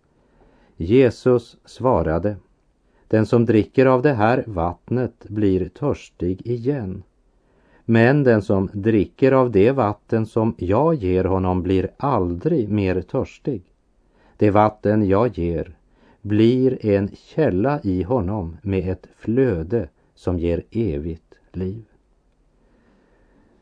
Jesus 0.77 1.57
svarade, 1.65 2.35
den 3.07 3.25
som 3.25 3.45
dricker 3.45 3.85
av 3.85 4.01
det 4.01 4.13
här 4.13 4.43
vattnet 4.47 5.25
blir 5.27 5.69
törstig 5.69 6.47
igen. 6.47 7.03
Men 7.85 8.23
den 8.23 8.41
som 8.41 8.69
dricker 8.73 9.31
av 9.31 9.51
det 9.51 9.71
vatten 9.71 10.25
som 10.25 10.55
jag 10.57 10.95
ger 10.95 11.23
honom 11.23 11.63
blir 11.63 11.91
aldrig 11.97 12.69
mer 12.69 13.01
törstig. 13.01 13.63
Det 14.37 14.49
vatten 14.49 15.07
jag 15.07 15.37
ger 15.37 15.75
blir 16.21 16.85
en 16.85 17.09
källa 17.15 17.79
i 17.83 18.03
honom 18.03 18.57
med 18.61 18.91
ett 18.91 19.07
flöde 19.15 19.89
som 20.15 20.39
ger 20.39 20.63
evigt 20.71 21.33
liv. 21.51 21.83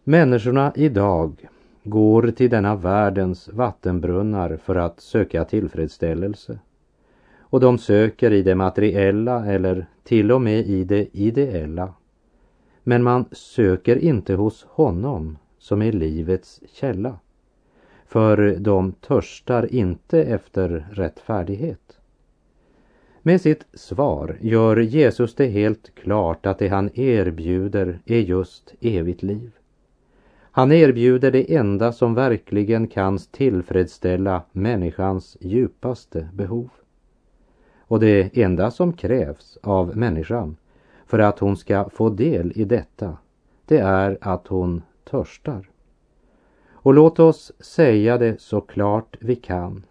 Människorna 0.10 0.74
idag 0.76 1.48
går 1.84 2.32
till 2.32 2.50
denna 2.50 2.76
världens 2.76 3.48
vattenbrunnar 3.48 4.58
för 4.58 4.76
att 4.76 5.00
söka 5.00 5.46
tillfredsställelse. 5.46 6.60
Och 7.40 7.60
de 7.60 7.78
söker 7.78 8.32
i 8.32 8.42
det 8.42 8.56
materiella 8.56 9.46
eller 9.46 9.86
till 10.04 10.32
och 10.32 10.42
med 10.42 10.68
i 10.68 10.84
det 10.84 11.08
ideella. 11.18 11.94
Men 12.84 13.04
man 13.04 13.26
söker 13.32 13.96
inte 13.96 14.34
hos 14.34 14.64
honom 14.64 15.38
som 15.60 15.82
är 15.82 15.92
livets 15.92 16.62
källa. 16.74 17.20
för 18.08 18.56
de 18.60 18.92
törstar 18.92 19.74
inte 19.74 20.24
efter 20.24 20.88
rättfärdighet. 20.92 22.00
Med 23.22 23.42
sitt 23.42 23.66
svar 23.74 24.38
gör 24.42 24.78
Jesus 24.78 25.36
det 25.36 25.48
helt 25.48 25.96
klart 25.96 26.46
att 26.46 26.60
det 26.60 26.68
han 26.68 26.90
erbjuder 26.94 28.00
är 28.06 28.20
just 28.20 28.74
evigt 28.82 29.24
liv. 29.24 29.52
Han 30.60 30.72
erbjuder 30.72 31.32
det 31.32 31.56
enda 31.56 31.92
som 31.92 32.14
verkligen 32.14 32.88
kan 32.88 33.18
tillfredsställa 33.18 34.42
människans 34.52 35.38
djupaste 35.40 36.30
behov. 36.34 36.70
Och 37.80 38.00
det 38.00 38.38
enda 38.38 38.72
som 38.72 38.94
krävs 38.94 39.58
av 39.64 39.98
människan 39.98 40.58
för 41.06 41.20
att 41.20 41.40
hon 41.40 41.58
ska 41.58 41.90
få 41.90 42.10
del 42.10 42.52
i 42.56 42.66
detta, 42.66 43.18
det 43.66 43.78
är 43.78 44.18
att 44.22 44.48
hon 44.48 44.82
törstar. 45.10 45.70
Och 46.72 46.94
låt 46.94 47.20
oss 47.20 47.52
säga 47.60 48.18
det 48.18 48.42
så 48.42 48.62
klart 48.62 49.18
vi 49.20 49.36
kan. 49.36 49.86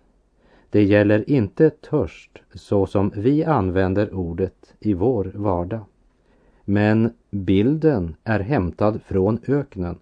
Det 0.70 0.82
gäller 0.82 1.30
inte 1.30 1.70
törst 1.70 2.42
så 2.54 2.86
som 2.86 3.12
vi 3.16 3.44
använder 3.44 4.14
ordet 4.14 4.74
i 4.80 4.94
vår 4.94 5.32
vardag. 5.34 5.84
Men 6.64 7.12
bilden 7.30 8.16
är 8.24 8.40
hämtad 8.40 9.00
från 9.06 9.38
öknen. 9.46 9.98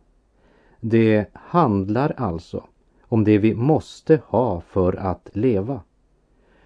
Det 0.88 1.26
handlar 1.32 2.14
alltså 2.16 2.64
om 3.02 3.24
det 3.24 3.38
vi 3.38 3.54
måste 3.54 4.20
ha 4.26 4.60
för 4.60 4.92
att 4.96 5.30
leva. 5.32 5.80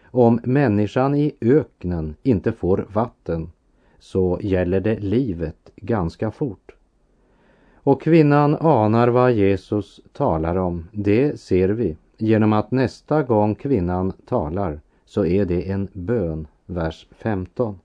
Om 0.05 0.41
människan 0.45 1.15
i 1.15 1.35
öknen 1.41 2.17
inte 2.23 2.53
får 2.53 2.87
vatten 2.93 3.51
så 3.99 4.39
gäller 4.43 4.81
det 4.81 4.99
livet 4.99 5.71
ganska 5.77 6.31
fort. 6.31 6.75
Och 7.75 8.03
kvinnan 8.03 8.57
anar 8.61 9.09
vad 9.09 9.33
Jesus 9.33 10.01
talar 10.13 10.57
om. 10.57 10.89
Det 10.93 11.41
ser 11.41 11.69
vi 11.69 11.97
genom 12.19 12.53
att 12.53 12.71
nästa 12.71 13.23
gång 13.23 13.55
kvinnan 13.55 14.13
talar 14.27 14.81
så 15.05 15.25
är 15.25 15.45
det 15.45 15.71
en 15.71 15.89
bön, 15.93 16.47
vers 16.67 17.07
15. 17.11 17.79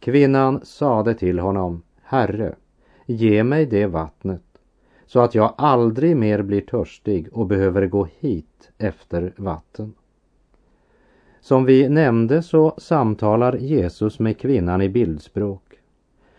Kvinnan 0.00 0.60
sade 0.64 1.14
till 1.14 1.38
honom, 1.38 1.82
Herre, 2.02 2.54
ge 3.06 3.44
mig 3.44 3.66
det 3.66 3.86
vattnet 3.86 4.42
så 5.10 5.20
att 5.20 5.34
jag 5.34 5.54
aldrig 5.58 6.16
mer 6.16 6.42
blir 6.42 6.60
törstig 6.60 7.28
och 7.32 7.46
behöver 7.46 7.86
gå 7.86 8.08
hit 8.20 8.70
efter 8.78 9.32
vatten. 9.36 9.92
Som 11.40 11.64
vi 11.64 11.88
nämnde 11.88 12.42
så 12.42 12.74
samtalar 12.78 13.56
Jesus 13.56 14.18
med 14.18 14.38
kvinnan 14.38 14.82
i 14.82 14.88
bildspråk 14.88 15.62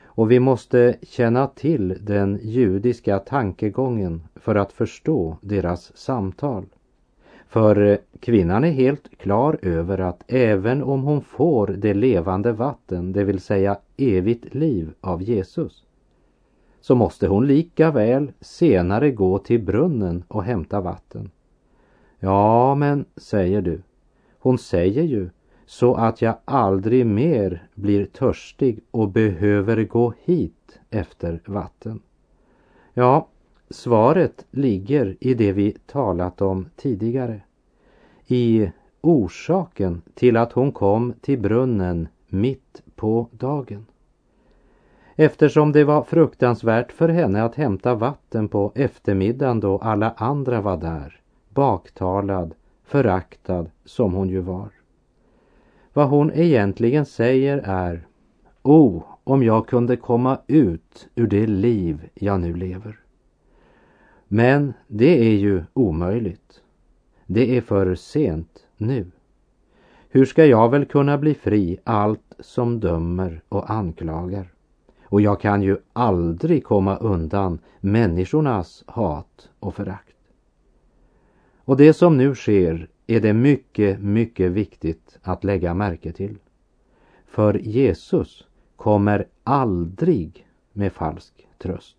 och 0.05 0.31
vi 0.31 0.39
måste 0.39 0.95
känna 1.01 1.47
till 1.47 1.97
den 2.01 2.39
judiska 2.43 3.19
tankegången 3.19 4.21
för 4.35 4.55
att 4.55 4.73
förstå 4.73 5.37
deras 5.41 5.97
samtal. 5.97 6.65
För 7.47 7.97
kvinnan 8.19 8.63
är 8.63 8.71
helt 8.71 9.17
klar 9.17 9.59
över 9.61 9.97
att 9.97 10.23
även 10.27 10.83
om 10.83 11.03
hon 11.03 11.21
får 11.21 11.67
det 11.67 11.93
levande 11.93 12.51
vatten, 12.51 13.13
det 13.13 13.23
vill 13.23 13.39
säga 13.39 13.77
evigt 13.97 14.53
liv 14.55 14.93
av 15.01 15.21
Jesus, 15.23 15.85
så 16.81 16.95
måste 16.95 17.27
hon 17.27 17.47
lika 17.47 17.91
väl 17.91 18.31
senare 18.39 19.11
gå 19.11 19.37
till 19.37 19.61
brunnen 19.61 20.23
och 20.27 20.43
hämta 20.43 20.81
vatten. 20.81 21.31
Ja, 22.19 22.75
men, 22.75 23.05
säger 23.15 23.61
du, 23.61 23.81
hon 24.39 24.57
säger 24.57 25.03
ju 25.03 25.29
så 25.65 25.95
att 25.95 26.21
jag 26.21 26.35
aldrig 26.45 27.05
mer 27.05 27.67
blir 27.75 28.05
törstig 28.05 28.79
och 28.91 29.09
behöver 29.09 29.83
gå 29.83 30.13
hit 30.23 30.79
efter 30.89 31.41
vatten. 31.45 31.99
Ja, 32.93 33.27
svaret 33.69 34.45
ligger 34.51 35.17
i 35.19 35.33
det 35.33 35.51
vi 35.51 35.77
talat 35.85 36.41
om 36.41 36.69
tidigare. 36.75 37.41
I 38.27 38.71
orsaken 39.01 40.01
till 40.13 40.37
att 40.37 40.51
hon 40.51 40.71
kom 40.71 41.13
till 41.21 41.39
brunnen 41.39 42.07
mitt 42.27 42.81
på 42.95 43.27
dagen. 43.31 43.85
Eftersom 45.15 45.71
det 45.71 45.83
var 45.83 46.03
fruktansvärt 46.03 46.91
för 46.91 47.09
henne 47.09 47.43
att 47.43 47.55
hämta 47.55 47.95
vatten 47.95 48.47
på 48.47 48.71
eftermiddagen 48.75 49.59
då 49.59 49.77
alla 49.77 50.13
andra 50.17 50.61
var 50.61 50.77
där, 50.77 51.19
baktalad, 51.49 52.53
föraktad 52.85 53.65
som 53.85 54.13
hon 54.13 54.29
ju 54.29 54.39
var. 54.39 54.69
Vad 55.93 56.09
hon 56.09 56.31
egentligen 56.33 57.05
säger 57.05 57.57
är 57.57 58.07
O, 58.61 58.97
oh, 58.97 59.03
om 59.23 59.43
jag 59.43 59.67
kunde 59.67 59.97
komma 59.97 60.39
ut 60.47 61.09
ur 61.15 61.27
det 61.27 61.47
liv 61.47 62.09
jag 62.13 62.39
nu 62.39 62.53
lever. 62.53 62.99
Men 64.27 64.73
det 64.87 65.19
är 65.19 65.35
ju 65.37 65.63
omöjligt. 65.73 66.61
Det 67.25 67.57
är 67.57 67.61
för 67.61 67.95
sent 67.95 68.67
nu. 68.77 69.11
Hur 70.09 70.25
ska 70.25 70.45
jag 70.45 70.69
väl 70.69 70.85
kunna 70.85 71.17
bli 71.17 71.33
fri 71.33 71.77
allt 71.83 72.33
som 72.39 72.79
dömer 72.79 73.41
och 73.49 73.69
anklagar? 73.69 74.51
Och 75.11 75.21
jag 75.21 75.41
kan 75.41 75.61
ju 75.61 75.77
aldrig 75.93 76.63
komma 76.63 76.97
undan 76.97 77.59
människornas 77.79 78.83
hat 78.87 79.49
och 79.59 79.75
förakt. 79.75 80.15
Och 81.57 81.77
det 81.77 81.93
som 81.93 82.17
nu 82.17 82.35
sker 82.35 82.87
är 83.07 83.19
det 83.19 83.33
mycket, 83.33 83.99
mycket 83.99 84.51
viktigt 84.51 85.19
att 85.21 85.43
lägga 85.43 85.73
märke 85.73 86.11
till. 86.11 86.37
För 87.25 87.53
Jesus 87.53 88.47
kommer 88.75 89.27
aldrig 89.43 90.47
med 90.73 90.93
falsk 90.93 91.47
tröst. 91.57 91.97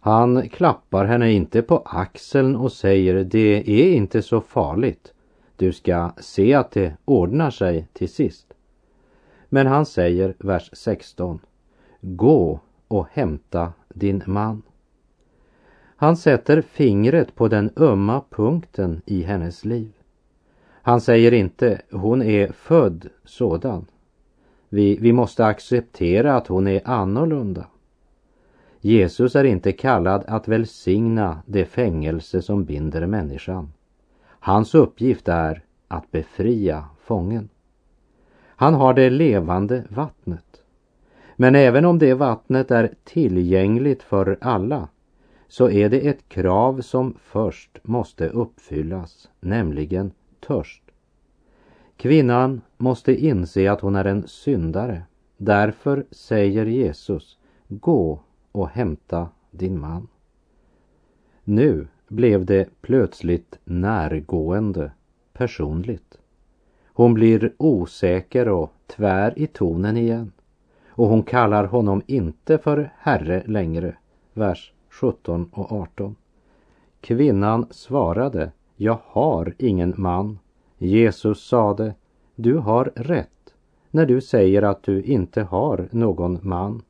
Han 0.00 0.48
klappar 0.48 1.04
henne 1.04 1.32
inte 1.32 1.62
på 1.62 1.82
axeln 1.84 2.56
och 2.56 2.72
säger 2.72 3.24
det 3.24 3.70
är 3.70 3.92
inte 3.92 4.22
så 4.22 4.40
farligt. 4.40 5.12
Du 5.56 5.72
ska 5.72 6.12
se 6.18 6.54
att 6.54 6.70
det 6.70 6.96
ordnar 7.04 7.50
sig 7.50 7.88
till 7.92 8.08
sist. 8.08 8.54
Men 9.48 9.66
han 9.66 9.86
säger, 9.86 10.34
vers 10.38 10.70
16, 10.72 11.40
Gå 12.00 12.60
och 12.88 13.06
hämta 13.12 13.72
din 13.88 14.22
man. 14.26 14.62
Han 15.96 16.16
sätter 16.16 16.60
fingret 16.60 17.34
på 17.34 17.48
den 17.48 17.70
ömma 17.76 18.22
punkten 18.30 19.02
i 19.06 19.22
hennes 19.22 19.64
liv. 19.64 19.92
Han 20.82 21.00
säger 21.00 21.32
inte 21.32 21.82
hon 21.90 22.22
är 22.22 22.52
född 22.52 23.08
sådan. 23.24 23.86
Vi, 24.68 24.96
vi 25.00 25.12
måste 25.12 25.46
acceptera 25.46 26.36
att 26.36 26.46
hon 26.46 26.66
är 26.66 26.80
annorlunda. 26.84 27.66
Jesus 28.80 29.36
är 29.36 29.44
inte 29.44 29.72
kallad 29.72 30.24
att 30.26 30.48
välsigna 30.48 31.42
det 31.46 31.64
fängelse 31.64 32.42
som 32.42 32.64
binder 32.64 33.06
människan. 33.06 33.72
Hans 34.26 34.74
uppgift 34.74 35.28
är 35.28 35.64
att 35.88 36.10
befria 36.10 36.84
fången. 37.00 37.48
Han 38.46 38.74
har 38.74 38.94
det 38.94 39.10
levande 39.10 39.84
vattnet. 39.88 40.62
Men 41.36 41.54
även 41.54 41.84
om 41.84 41.98
det 41.98 42.14
vattnet 42.14 42.70
är 42.70 42.94
tillgängligt 43.04 44.02
för 44.02 44.38
alla 44.40 44.88
så 45.48 45.70
är 45.70 45.88
det 45.88 46.06
ett 46.08 46.28
krav 46.28 46.80
som 46.80 47.14
först 47.22 47.78
måste 47.82 48.28
uppfyllas, 48.28 49.28
nämligen 49.40 50.12
törst. 50.40 50.82
Kvinnan 51.96 52.60
måste 52.76 53.14
inse 53.14 53.72
att 53.72 53.80
hon 53.80 53.96
är 53.96 54.04
en 54.04 54.26
syndare. 54.26 55.02
Därför 55.36 56.06
säger 56.10 56.66
Jesus, 56.66 57.38
gå 57.68 58.20
och 58.52 58.68
hämta 58.68 59.28
din 59.50 59.80
man. 59.80 60.08
Nu 61.44 61.86
blev 62.08 62.44
det 62.44 62.68
plötsligt 62.80 63.58
närgående, 63.64 64.90
personligt. 65.32 66.18
Hon 66.84 67.14
blir 67.14 67.52
osäker 67.56 68.48
och 68.48 68.72
tvär 68.86 69.38
i 69.38 69.46
tonen 69.46 69.96
igen. 69.96 70.32
Och 70.96 71.08
hon 71.08 71.22
kallar 71.22 71.64
honom 71.64 72.02
inte 72.06 72.58
för 72.58 72.92
herre 72.98 73.42
längre, 73.46 73.96
vers 74.32 74.72
17 74.90 75.50
och 75.52 75.72
18. 75.72 76.16
Kvinnan 77.00 77.66
svarade, 77.70 78.52
jag 78.76 78.98
har 79.04 79.54
ingen 79.58 79.94
man. 79.96 80.38
Jesus 80.78 81.46
sade, 81.46 81.94
du 82.34 82.54
har 82.54 82.92
rätt 82.94 83.54
när 83.90 84.06
du 84.06 84.20
säger 84.20 84.62
att 84.62 84.82
du 84.82 85.02
inte 85.02 85.42
har 85.42 85.88
någon 85.90 86.38
man. 86.42 86.82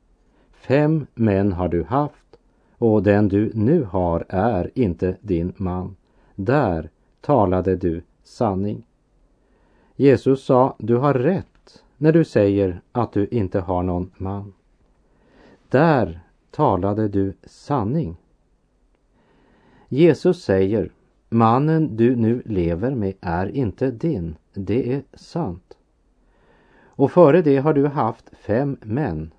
Fem 0.51 1.07
män 1.13 1.51
har 1.53 1.67
du 1.67 1.83
haft 1.83 2.39
och 2.77 3.03
den 3.03 3.27
du 3.27 3.51
nu 3.53 3.83
har 3.83 4.25
är 4.29 4.71
inte 4.75 5.17
din 5.21 5.53
man. 5.57 5.95
Där 6.35 6.89
talade 7.21 7.75
du 7.75 8.01
sanning. 8.23 8.85
Jesus 9.95 10.45
sa, 10.45 10.75
du 10.79 10.95
har 10.95 11.13
rätt 11.13 11.56
när 11.97 12.11
du 12.11 12.23
säger 12.23 12.81
att 12.91 13.11
du 13.11 13.27
inte 13.27 13.59
har 13.59 13.83
någon 13.83 14.11
man. 14.17 14.53
Där 15.69 16.19
talade 16.51 17.07
du 17.07 17.33
sanning. 17.43 18.15
Jesus 19.89 20.43
säger, 20.43 20.91
mannen 21.29 21.95
du 21.97 22.15
nu 22.15 22.41
lever 22.45 22.95
med 22.95 23.13
är 23.21 23.47
inte 23.47 23.91
din, 23.91 24.35
det 24.53 24.93
är 24.93 25.03
sant. 25.13 25.77
Och 26.85 27.11
före 27.11 27.41
det 27.41 27.57
har 27.57 27.73
du 27.73 27.87
haft 27.87 28.29
fem 28.37 28.77
män. 28.81 29.31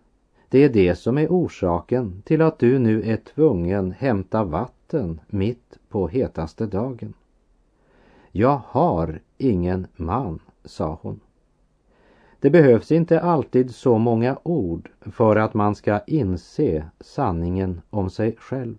Det 0.49 0.59
är 0.59 0.69
det 0.69 0.95
som 0.95 1.19
är 1.19 1.29
orsaken 1.29 2.23
till 2.23 2.43
att 2.43 2.59
du 2.59 2.79
nu 2.79 3.03
är 3.03 3.17
tvungen 3.17 3.93
hämta 3.93 4.45
vatten 4.45 5.21
mitt 5.27 5.79
på 5.89 6.09
hetaste 6.09 6.67
dagen. 6.67 7.15
Jag 8.33 8.61
har 8.67 9.21
ingen 9.37 9.87
man, 9.97 10.39
sa 10.65 10.99
hon. 11.03 11.21
Det 12.41 12.51
behövs 12.51 12.93
inte 12.93 13.21
alltid 13.21 13.75
så 13.75 13.99
många 13.99 14.39
ord 14.43 14.91
för 15.01 15.37
att 15.37 15.55
man 15.55 15.75
ska 15.75 16.01
inse 16.07 16.85
sanningen 17.01 17.81
om 17.91 18.11
sig 18.11 18.37
själv. 18.39 18.75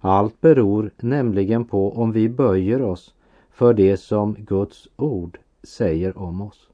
Allt 0.00 0.40
beror 0.40 0.90
nämligen 0.96 1.64
på 1.64 1.92
om 1.92 2.12
vi 2.12 2.28
böjer 2.28 2.82
oss 2.82 3.14
för 3.50 3.74
det 3.74 3.96
som 3.96 4.34
Guds 4.34 4.88
ord 4.96 5.38
säger 5.62 6.18
om 6.18 6.40
oss. 6.40 6.68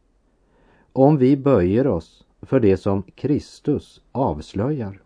Om 0.92 1.16
vi 1.16 1.36
böjer 1.36 1.86
oss 1.86 2.24
för 2.42 2.60
det 2.60 2.76
som 2.76 3.02
Kristus 3.02 4.00
avslöjar. 4.12 5.00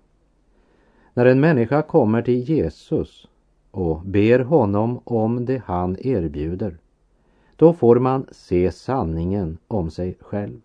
När 1.14 1.26
en 1.26 1.40
människa 1.40 1.82
kommer 1.82 2.22
till 2.22 2.48
Jesus 2.48 3.28
och 3.70 4.00
ber 4.00 4.38
honom 4.38 5.00
om 5.04 5.44
det 5.44 5.62
han 5.66 5.96
erbjuder, 6.00 6.78
då 7.56 7.72
får 7.72 7.98
man 7.98 8.26
se 8.32 8.72
sanningen 8.72 9.58
om 9.68 9.90
sig 9.90 10.16
själv. 10.20 10.60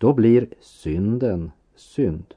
Då 0.00 0.12
blir 0.12 0.48
synden 0.60 1.50
synd. 1.76 2.34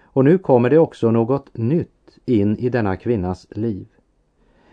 Och 0.00 0.24
nu 0.24 0.38
kommer 0.38 0.70
det 0.70 0.78
också 0.78 1.10
något 1.10 1.56
nytt 1.56 2.18
in 2.24 2.56
i 2.56 2.68
denna 2.68 2.96
kvinnas 2.96 3.46
liv. 3.50 3.86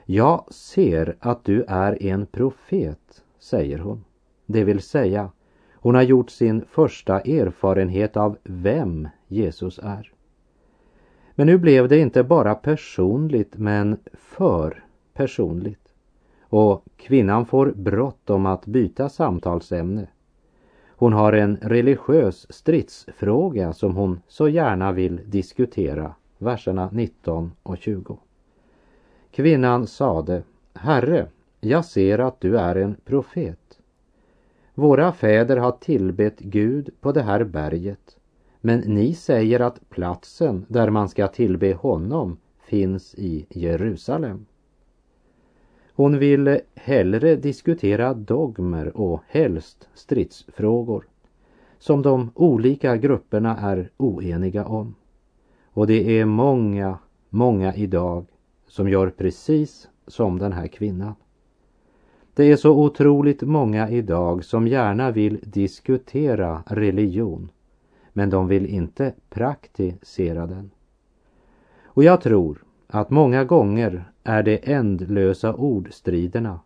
Jag 0.06 0.54
ser 0.54 1.15
att 1.20 1.44
du 1.44 1.63
är 1.67 2.04
en 2.04 2.26
profet, 2.26 3.24
säger 3.39 3.80
hon. 3.80 4.04
Det 4.46 4.63
vill 4.63 4.82
säga, 4.82 5.32
hon 5.74 5.96
har 5.96 6.02
gjort 6.02 6.30
sin 6.30 6.65
första 6.65 7.20
erfarenhet 7.20 8.17
av 8.17 8.38
vem 8.44 9.08
Jesus 9.28 9.80
är. 9.84 10.12
Men 11.36 11.48
nu 11.48 11.58
blev 11.58 11.88
det 11.88 12.00
inte 12.00 12.24
bara 12.24 12.56
personligt, 12.56 13.58
men 13.58 13.98
för 14.13 14.84
personligt. 15.13 15.94
Och 16.41 16.86
kvinnan 16.98 17.46
får 17.46 17.72
bråttom 17.72 18.46
att 18.46 18.65
byta 18.65 19.10
samtalsämne. 19.10 20.08
Hon 21.02 21.14
har 21.14 21.34
en 21.34 21.58
religiös 21.62 22.48
stridsfråga 22.50 23.74
som 23.74 23.96
hon 23.96 24.22
så 24.28 24.50
gärna 24.50 24.92
vill 24.92 25.22
diskutera, 25.26 26.16
verserna 26.38 26.90
19 26.92 27.52
och 27.64 27.78
20. 27.78 28.18
Kvinnan 29.32 29.88
sade, 29.88 30.44
Herre, 30.74 31.28
jag 31.60 31.86
ser 31.86 32.20
att 32.20 32.42
du 32.42 32.60
är 32.60 32.76
en 32.76 32.96
profet. 33.06 33.80
Våra 34.74 35.12
fäder 35.12 35.58
har 35.58 35.72
tillbett 35.72 36.40
Gud 36.40 36.90
på 37.00 37.12
det 37.12 37.22
här 37.22 37.44
berget, 37.44 38.18
men 38.60 38.80
ni 38.80 39.14
säger 39.14 39.60
att 39.60 39.90
platsen 39.90 40.66
där 40.68 40.90
man 40.90 41.10
ska 41.10 41.28
tillbe 41.28 41.74
honom 41.74 42.38
finns 42.66 43.16
i 43.16 43.46
Jerusalem. 43.50 44.46
Hon 46.02 46.20
vill 46.20 46.60
hellre 46.76 47.36
diskutera 47.36 48.14
dogmer 48.14 48.98
och 48.98 49.22
helst 49.28 49.90
stridsfrågor 49.94 51.08
som 51.80 52.02
de 52.02 52.32
olika 52.36 52.98
grupperna 52.98 53.58
är 53.58 53.90
oeniga 53.98 54.66
om. 54.66 54.96
Och 55.74 55.88
det 55.88 56.20
är 56.20 56.26
många, 56.26 56.98
många 57.30 57.76
idag 57.76 58.26
som 58.68 58.90
gör 58.90 59.10
precis 59.10 59.90
som 60.08 60.40
den 60.40 60.54
här 60.54 60.68
kvinnan. 60.68 61.16
Det 62.34 62.52
är 62.52 62.56
så 62.56 62.72
otroligt 62.72 63.42
många 63.42 63.90
idag 63.90 64.46
som 64.46 64.68
gärna 64.68 65.12
vill 65.12 65.40
diskutera 65.44 66.64
religion 66.68 67.52
men 68.14 68.30
de 68.30 68.48
vill 68.48 68.66
inte 68.66 69.14
praktisera 69.30 70.48
den. 70.48 70.72
Och 71.84 72.04
jag 72.04 72.22
tror 72.22 72.64
att 72.88 73.10
många 73.10 73.44
gånger 73.44 74.11
är 74.24 74.44
de 74.44 74.60
ändlösa 74.64 75.54
ordstriderna 75.54 76.60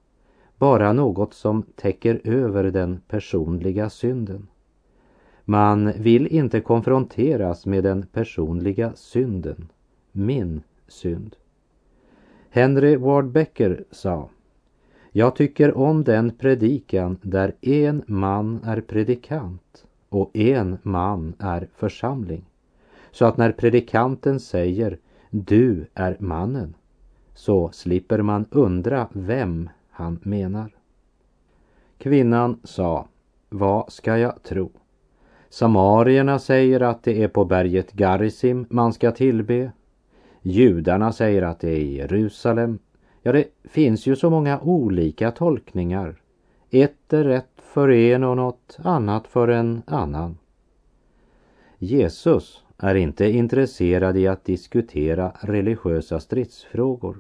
bara 0.58 0.94
något 0.94 1.34
som 1.34 1.64
täcker 1.76 2.22
över 2.24 2.64
den 2.64 3.02
personliga 3.08 3.90
synden. 3.90 4.48
Man 5.46 5.92
vill 5.92 6.28
inte 6.28 6.62
konfronteras 6.62 7.66
med 7.66 7.84
den 7.84 8.06
personliga 8.06 8.92
synden, 8.96 9.68
min 10.12 10.62
synd. 10.88 11.36
Henry 12.50 12.96
Ward 12.96 13.26
Becker 13.26 13.84
sa 13.92 14.30
Jag 15.12 15.36
tycker 15.36 15.78
om 15.78 16.04
den 16.04 16.32
predikan 16.32 17.18
där 17.22 17.56
en 17.62 18.04
man 18.08 18.60
är 18.64 18.82
predikant 18.82 19.86
och 20.10 20.38
en 20.38 20.78
man 20.84 21.34
är 21.40 21.68
församling. 21.76 22.46
Så 23.12 23.26
att 23.26 23.38
när 23.38 23.52
predikanten 23.52 24.40
säger 24.40 24.98
du 25.30 25.86
är 25.94 26.18
mannen 26.20 26.74
så 27.36 27.70
slipper 27.72 28.22
man 28.22 28.46
undra 28.52 29.08
vem 29.12 29.70
han 29.90 30.20
menar. 30.24 30.76
Kvinnan 31.98 32.60
sa, 32.64 33.08
vad 33.50 33.92
ska 33.92 34.18
jag 34.18 34.44
tro? 34.44 34.72
Samarierna 35.50 36.40
säger 36.40 36.80
att 36.80 37.04
det 37.04 37.24
är 37.24 37.28
på 37.28 37.46
berget 37.46 37.92
Garisim 37.92 38.66
man 38.70 38.94
ska 38.94 39.12
tillbe. 39.12 39.72
Judarna 40.42 41.12
säger 41.12 41.42
att 41.42 41.60
det 41.60 41.70
är 41.70 41.80
i 41.80 41.96
Jerusalem. 41.96 42.80
Ja, 43.22 43.32
det 43.32 43.46
finns 43.64 44.08
ju 44.08 44.16
så 44.16 44.30
många 44.30 44.60
olika 44.60 45.32
tolkningar. 45.32 46.22
Ett 46.70 47.14
är 47.14 47.24
rätt 47.24 47.62
för 47.62 47.90
en 47.90 48.24
och 48.24 48.38
något 48.38 48.78
annat 48.84 49.28
för 49.28 49.48
en 49.48 49.82
annan. 49.88 50.38
Jesus 51.78 52.65
är 52.78 52.96
inte 52.96 53.26
intresserad 53.30 54.18
i 54.18 54.28
att 54.28 54.46
diskutera 54.46 55.32
religiösa 55.42 56.20
stridsfrågor. 56.20 57.18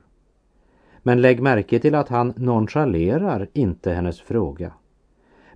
Men 1.03 1.21
lägg 1.21 1.41
märke 1.41 1.79
till 1.79 1.95
att 1.95 2.09
han 2.09 2.33
nonchalerar 2.37 3.47
inte 3.53 3.93
hennes 3.93 4.21
fråga 4.21 4.73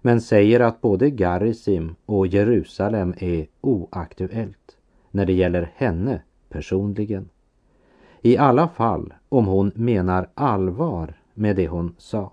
men 0.01 0.21
säger 0.21 0.59
att 0.59 0.81
både 0.81 1.09
Garisim 1.09 1.95
och 2.05 2.27
Jerusalem 2.27 3.13
är 3.17 3.47
oaktuellt 3.61 4.77
när 5.11 5.25
det 5.25 5.33
gäller 5.33 5.71
henne 5.75 6.21
personligen. 6.49 7.29
I 8.21 8.37
alla 8.37 8.67
fall 8.67 9.13
om 9.29 9.45
hon 9.45 9.71
menar 9.75 10.29
allvar 10.33 11.13
med 11.33 11.55
det 11.55 11.67
hon 11.67 11.95
sa. 11.97 12.31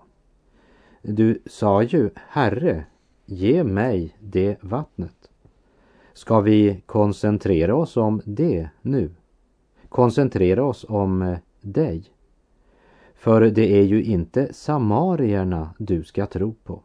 Du 1.01 1.41
sa 1.45 1.83
ju, 1.83 2.09
Herre, 2.15 2.85
ge 3.25 3.63
mig 3.63 4.15
det 4.19 4.57
vattnet. 4.61 5.29
Ska 6.17 6.41
vi 6.41 6.81
koncentrera 6.85 7.75
oss 7.75 7.97
om 7.97 8.21
det 8.25 8.69
nu? 8.81 9.11
Koncentrera 9.89 10.63
oss 10.63 10.85
om 10.89 11.21
eh, 11.21 11.37
dig? 11.61 12.03
För 13.15 13.41
det 13.41 13.79
är 13.79 13.83
ju 13.83 14.03
inte 14.03 14.53
samarierna 14.53 15.73
du 15.77 16.03
ska 16.03 16.25
tro 16.25 16.53
på. 16.63 16.81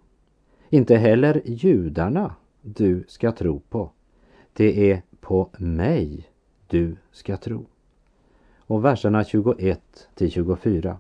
Inte 0.68 0.96
heller 0.96 1.42
judarna 1.44 2.34
du 2.62 3.04
ska 3.08 3.32
tro 3.32 3.60
på. 3.60 3.90
Det 4.52 4.90
är 4.90 5.02
på 5.20 5.50
mig 5.58 6.28
du 6.66 6.96
ska 7.12 7.36
tro. 7.36 7.66
Och 8.56 8.84
verserna 8.84 9.24
21 9.24 10.08
till 10.14 10.30
24. 10.30 10.96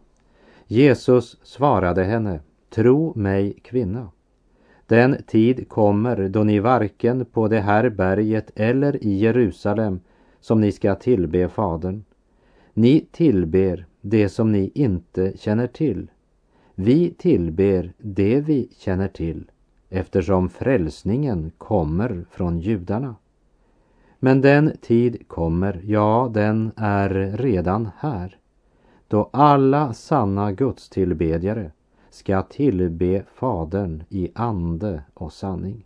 Jesus 0.66 1.38
svarade 1.42 2.04
henne, 2.04 2.40
tro 2.70 3.12
mig 3.14 3.52
kvinna. 3.62 4.10
Den 4.92 5.22
tid 5.26 5.68
kommer 5.68 6.28
då 6.28 6.44
ni 6.44 6.58
varken 6.58 7.24
på 7.24 7.48
det 7.48 7.60
här 7.60 7.88
berget 7.88 8.50
eller 8.54 9.04
i 9.04 9.18
Jerusalem 9.18 10.00
som 10.40 10.60
ni 10.60 10.72
ska 10.72 10.94
tillbe 10.94 11.48
Fadern. 11.48 12.04
Ni 12.74 13.06
tillber 13.12 13.86
det 14.00 14.28
som 14.28 14.52
ni 14.52 14.70
inte 14.74 15.32
känner 15.36 15.66
till. 15.66 16.10
Vi 16.74 17.10
tillber 17.10 17.92
det 17.98 18.40
vi 18.40 18.68
känner 18.78 19.08
till 19.08 19.50
eftersom 19.90 20.48
frälsningen 20.48 21.52
kommer 21.58 22.24
från 22.30 22.58
judarna. 22.58 23.16
Men 24.18 24.40
den 24.40 24.76
tid 24.80 25.28
kommer, 25.28 25.80
ja, 25.84 26.30
den 26.34 26.72
är 26.76 27.36
redan 27.38 27.88
här, 27.98 28.36
då 29.08 29.30
alla 29.32 29.92
sanna 29.92 30.52
gudstillbedjare 30.52 31.70
ska 32.14 32.42
tillbe 32.42 33.24
Fadern 33.34 34.02
i 34.08 34.30
ande 34.34 35.02
och 35.14 35.32
sanning. 35.32 35.84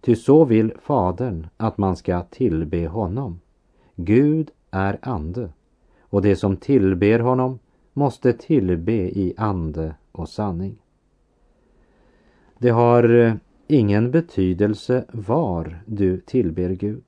Ty 0.00 0.16
så 0.16 0.44
vill 0.44 0.72
Fadern 0.82 1.46
att 1.56 1.78
man 1.78 1.96
ska 1.96 2.22
tillbe 2.22 2.86
honom. 2.86 3.40
Gud 3.94 4.50
är 4.70 4.98
ande 5.02 5.50
och 6.00 6.22
det 6.22 6.36
som 6.36 6.56
tillber 6.56 7.18
honom 7.18 7.58
måste 7.92 8.32
tillbe 8.32 8.92
i 8.92 9.34
ande 9.36 9.94
och 10.12 10.28
sanning. 10.28 10.76
Det 12.58 12.70
har 12.70 13.14
eh, 13.14 13.34
ingen 13.66 14.10
betydelse 14.10 15.04
var 15.12 15.82
du 15.86 16.20
tillber 16.20 16.70
Gud. 16.70 17.04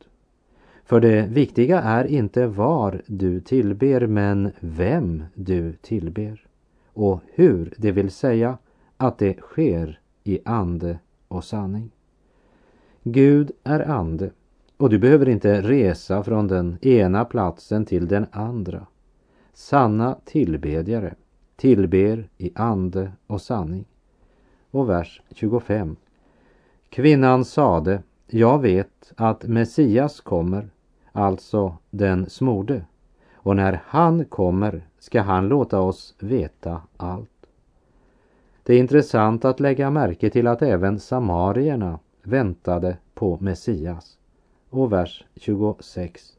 För 0.85 1.01
det 1.01 1.27
viktiga 1.27 1.81
är 1.81 2.05
inte 2.05 2.47
var 2.47 3.03
du 3.07 3.41
tillber 3.41 4.07
men 4.07 4.53
vem 4.61 5.25
du 5.35 5.73
tillber 5.73 6.50
och 7.01 7.21
hur, 7.35 7.75
det 7.77 7.93
vill 7.93 8.11
säga 8.11 8.59
att 8.97 9.19
det 9.19 9.41
sker 9.41 10.01
i 10.25 10.41
ande 10.45 10.99
och 11.29 11.45
sanning. 11.45 11.91
Gud 13.03 13.53
är 13.65 13.91
ande 13.91 14.31
Och 14.77 14.91
du 14.91 14.99
behöver 14.99 15.29
inte 15.29 15.63
resa 15.63 16.23
från 16.23 16.49
den 16.49 16.79
ena 16.83 17.25
platsen 17.25 17.85
till 17.85 18.09
den 18.09 18.27
andra. 18.33 18.87
Sanna 19.53 20.19
tillbedjare 20.25 21.15
tillber 21.57 22.29
i 22.39 22.53
ande 22.55 23.13
och 23.27 23.41
sanning. 23.41 23.85
Och 24.71 24.89
vers 24.89 25.23
25. 25.31 25.97
Kvinnan 26.89 27.45
sade, 27.45 28.03
jag 28.27 28.59
vet 28.59 29.13
att 29.17 29.45
Messias 29.45 30.21
kommer, 30.21 30.71
alltså 31.13 31.77
den 31.91 32.31
smorde, 32.31 32.85
och 33.35 33.57
när 33.57 33.83
han 33.87 34.25
kommer 34.25 34.87
ska 35.01 35.21
han 35.21 35.49
låta 35.49 35.81
oss 35.81 36.15
veta 36.19 36.83
allt. 36.97 37.47
Det 38.63 38.75
är 38.75 38.79
intressant 38.79 39.45
att 39.45 39.61
lägga 39.61 39.91
märke 39.91 40.31
till 40.31 40.47
att 40.47 40.63
även 40.63 41.01
samarierna 41.01 41.99
väntade 42.23 42.97
på 43.15 43.39
Messias. 43.41 44.19
Och 44.71 44.93
vers 44.93 45.25
26. 45.37 46.37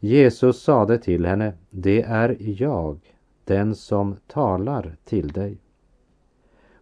Jesus 0.00 0.62
sade 0.62 0.98
till 0.98 1.26
henne, 1.26 1.52
det 1.70 2.02
är 2.02 2.36
jag, 2.40 2.98
den 3.44 3.74
som 3.74 4.16
talar 4.26 4.96
till 5.04 5.28
dig. 5.28 5.58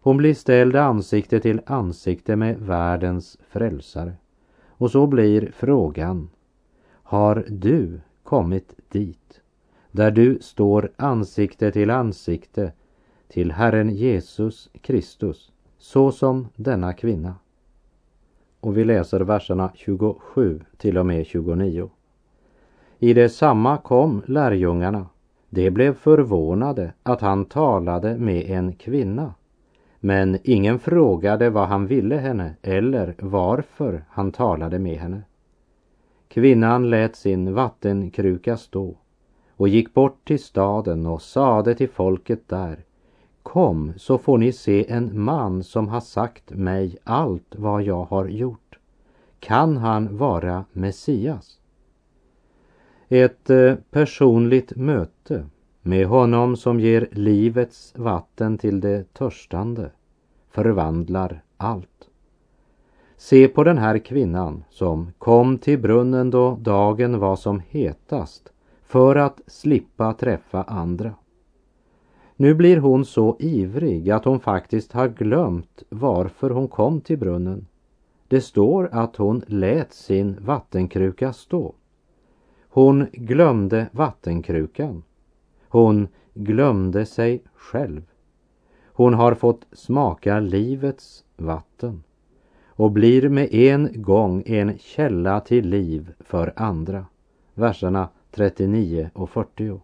Hon 0.01 0.17
blir 0.17 0.33
ställd 0.33 0.75
ansikte 0.75 1.39
till 1.39 1.61
ansikte 1.65 2.35
med 2.35 2.59
världens 2.59 3.37
frälsare. 3.49 4.13
Och 4.67 4.91
så 4.91 5.07
blir 5.07 5.51
frågan, 5.55 6.29
har 6.87 7.45
du 7.47 7.99
kommit 8.23 8.75
dit 8.89 9.41
där 9.97 10.11
du 10.11 10.37
står 10.41 10.91
ansikte 10.97 11.71
till 11.71 11.89
ansikte 11.89 12.71
till 13.27 13.51
Herren 13.51 13.89
Jesus 13.89 14.69
Kristus, 14.81 15.51
så 15.77 16.11
som 16.11 16.47
denna 16.55 16.93
kvinna? 16.93 17.35
Och 18.59 18.77
vi 18.77 18.85
läser 18.85 19.19
verserna 19.19 19.71
27 19.75 20.61
till 20.77 20.97
och 20.97 21.05
med 21.05 21.25
29. 21.25 21.89
I 22.99 23.13
detsamma 23.13 23.77
kom 23.77 24.21
lärjungarna. 24.25 25.05
De 25.49 25.71
blev 25.71 25.93
förvånade 25.93 26.93
att 27.03 27.21
han 27.21 27.45
talade 27.45 28.17
med 28.17 28.49
en 28.49 28.73
kvinna. 28.73 29.33
Men 29.99 30.39
ingen 30.43 30.79
frågade 30.79 31.49
vad 31.49 31.67
han 31.67 31.87
ville 31.87 32.15
henne 32.15 32.55
eller 32.61 33.15
varför 33.19 34.03
han 34.09 34.31
talade 34.31 34.79
med 34.79 34.97
henne. 34.97 35.21
Kvinnan 36.27 36.89
lät 36.89 37.15
sin 37.15 37.53
vattenkruka 37.53 38.57
stå 38.57 38.95
och 39.57 39.67
gick 39.67 39.93
bort 39.93 40.27
till 40.27 40.43
staden 40.43 41.05
och 41.05 41.21
sade 41.21 41.75
till 41.75 41.89
folket 41.89 42.47
där 42.47 42.83
Kom 43.43 43.93
så 43.97 44.17
får 44.17 44.37
ni 44.37 44.51
se 44.51 44.91
en 44.91 45.21
man 45.21 45.63
som 45.63 45.87
har 45.87 45.99
sagt 45.99 46.49
mig 46.49 46.97
allt 47.03 47.55
vad 47.55 47.83
jag 47.83 48.03
har 48.03 48.25
gjort. 48.27 48.77
Kan 49.39 49.77
han 49.77 50.17
vara 50.17 50.65
Messias? 50.71 51.59
Ett 53.07 53.49
eh, 53.49 53.75
personligt 53.91 54.75
möte 54.75 55.45
med 55.81 56.07
honom 56.07 56.55
som 56.55 56.79
ger 56.79 57.07
livets 57.11 57.93
vatten 57.97 58.57
till 58.57 58.79
det 58.79 59.13
törstande 59.13 59.91
förvandlar 60.49 61.41
allt. 61.57 62.09
Se 63.17 63.47
på 63.47 63.63
den 63.63 63.77
här 63.77 63.97
kvinnan 63.97 64.63
som 64.69 65.11
kom 65.17 65.57
till 65.57 65.79
brunnen 65.79 66.29
då 66.29 66.57
dagen 66.61 67.19
var 67.19 67.35
som 67.35 67.61
hetast 67.69 68.51
för 68.87 69.15
att 69.15 69.41
slippa 69.47 70.13
träffa 70.13 70.63
andra. 70.63 71.13
Nu 72.35 72.53
blir 72.53 72.77
hon 72.77 73.05
så 73.05 73.35
ivrig 73.39 74.09
att 74.09 74.25
hon 74.25 74.39
faktiskt 74.39 74.91
har 74.93 75.07
glömt 75.07 75.83
varför 75.89 76.49
hon 76.49 76.67
kom 76.67 77.01
till 77.01 77.17
brunnen. 77.17 77.67
Det 78.27 78.41
står 78.41 78.89
att 78.91 79.15
hon 79.15 79.43
lät 79.47 79.93
sin 79.93 80.37
vattenkruka 80.41 81.33
stå. 81.33 81.73
Hon 82.69 83.07
glömde 83.13 83.89
vattenkrukan. 83.91 85.03
Hon 85.67 86.07
glömde 86.33 87.05
sig 87.05 87.43
själv. 87.55 88.01
Hon 88.85 89.13
har 89.13 89.33
fått 89.33 89.65
smaka 89.71 90.39
livets 90.39 91.23
vatten 91.37 92.03
och 92.67 92.91
blir 92.91 93.29
med 93.29 93.53
en 93.53 94.01
gång 94.01 94.43
en 94.45 94.77
källa 94.77 95.39
till 95.39 95.69
liv 95.69 96.13
för 96.19 96.53
andra. 96.55 97.05
Verserna 97.53 98.09
39 98.37 99.09
och 99.13 99.29
40. 99.29 99.81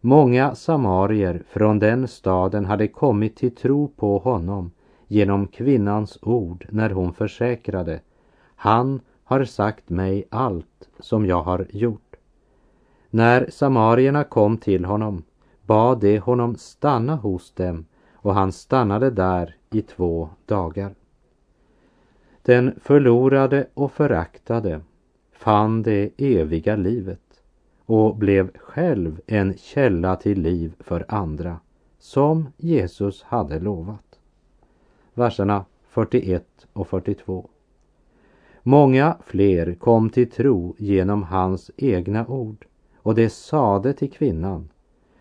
Många 0.00 0.54
samarier 0.54 1.42
från 1.48 1.78
den 1.78 2.08
staden 2.08 2.64
hade 2.64 2.88
kommit 2.88 3.36
till 3.36 3.54
tro 3.54 3.88
på 3.88 4.18
honom 4.18 4.70
genom 5.06 5.46
kvinnans 5.46 6.18
ord 6.22 6.66
när 6.70 6.90
hon 6.90 7.12
försäkrade 7.12 8.00
Han 8.56 9.00
har 9.24 9.44
sagt 9.44 9.90
mig 9.90 10.24
allt 10.30 10.88
som 10.98 11.26
jag 11.26 11.42
har 11.42 11.66
gjort. 11.70 12.16
När 13.10 13.50
samarierna 13.50 14.24
kom 14.24 14.56
till 14.56 14.84
honom 14.84 15.22
bad 15.66 16.00
de 16.00 16.18
honom 16.18 16.56
stanna 16.56 17.16
hos 17.16 17.52
dem 17.52 17.86
och 18.12 18.34
han 18.34 18.52
stannade 18.52 19.10
där 19.10 19.56
i 19.70 19.82
två 19.82 20.28
dagar. 20.46 20.94
Den 22.42 22.80
förlorade 22.82 23.66
och 23.74 23.92
föraktade 23.92 24.80
fann 25.32 25.82
det 25.82 26.10
eviga 26.16 26.76
livet 26.76 27.27
och 27.88 28.16
blev 28.16 28.56
själv 28.58 29.20
en 29.26 29.56
källa 29.56 30.16
till 30.16 30.40
liv 30.42 30.74
för 30.78 31.04
andra, 31.08 31.60
som 31.98 32.48
Jesus 32.56 33.22
hade 33.22 33.60
lovat. 33.60 34.18
Verserna 35.14 35.64
41 35.88 36.66
och 36.72 36.88
42. 36.88 37.48
Många 38.62 39.16
fler 39.24 39.74
kom 39.74 40.10
till 40.10 40.30
tro 40.30 40.74
genom 40.78 41.22
hans 41.22 41.70
egna 41.76 42.26
ord 42.26 42.66
och 42.96 43.14
det 43.14 43.30
sade 43.30 43.92
till 43.92 44.12
kvinnan, 44.12 44.68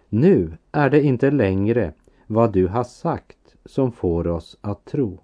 nu 0.09 0.57
är 0.71 0.89
det 0.89 1.01
inte 1.01 1.31
längre 1.31 1.93
vad 2.25 2.53
du 2.53 2.67
har 2.67 2.83
sagt 2.83 3.55
som 3.65 3.91
får 3.91 4.27
oss 4.27 4.57
att 4.61 4.85
tro. 4.85 5.19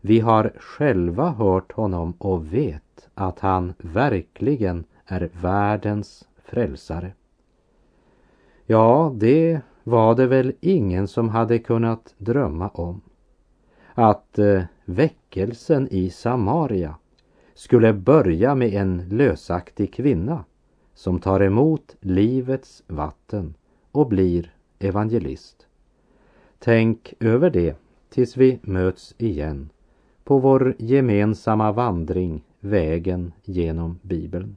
Vi 0.00 0.20
har 0.20 0.52
själva 0.56 1.30
hört 1.30 1.72
honom 1.72 2.14
och 2.18 2.54
vet 2.54 3.08
att 3.14 3.40
han 3.40 3.72
verkligen 3.78 4.84
är 5.06 5.30
världens 5.32 6.28
frälsare. 6.44 7.12
Ja, 8.66 9.12
det 9.16 9.60
var 9.84 10.14
det 10.14 10.26
väl 10.26 10.52
ingen 10.60 11.08
som 11.08 11.28
hade 11.28 11.58
kunnat 11.58 12.14
drömma 12.18 12.68
om. 12.68 13.00
Att 13.94 14.38
eh, 14.38 14.62
väckelsen 14.84 15.88
i 15.90 16.10
Samaria 16.10 16.94
skulle 17.54 17.92
börja 17.92 18.54
med 18.54 18.74
en 18.74 19.08
lösaktig 19.08 19.94
kvinna 19.94 20.44
som 20.94 21.18
tar 21.18 21.40
emot 21.40 21.96
livets 22.00 22.82
vatten 22.86 23.54
och 23.92 24.08
blir 24.08 24.54
evangelist. 24.78 25.66
Tänk 26.58 27.14
över 27.20 27.50
det 27.50 27.76
tills 28.08 28.36
vi 28.36 28.58
möts 28.62 29.14
igen 29.18 29.70
på 30.24 30.38
vår 30.38 30.74
gemensamma 30.78 31.72
vandring 31.72 32.42
vägen 32.60 33.32
genom 33.44 33.98
Bibeln. 34.02 34.56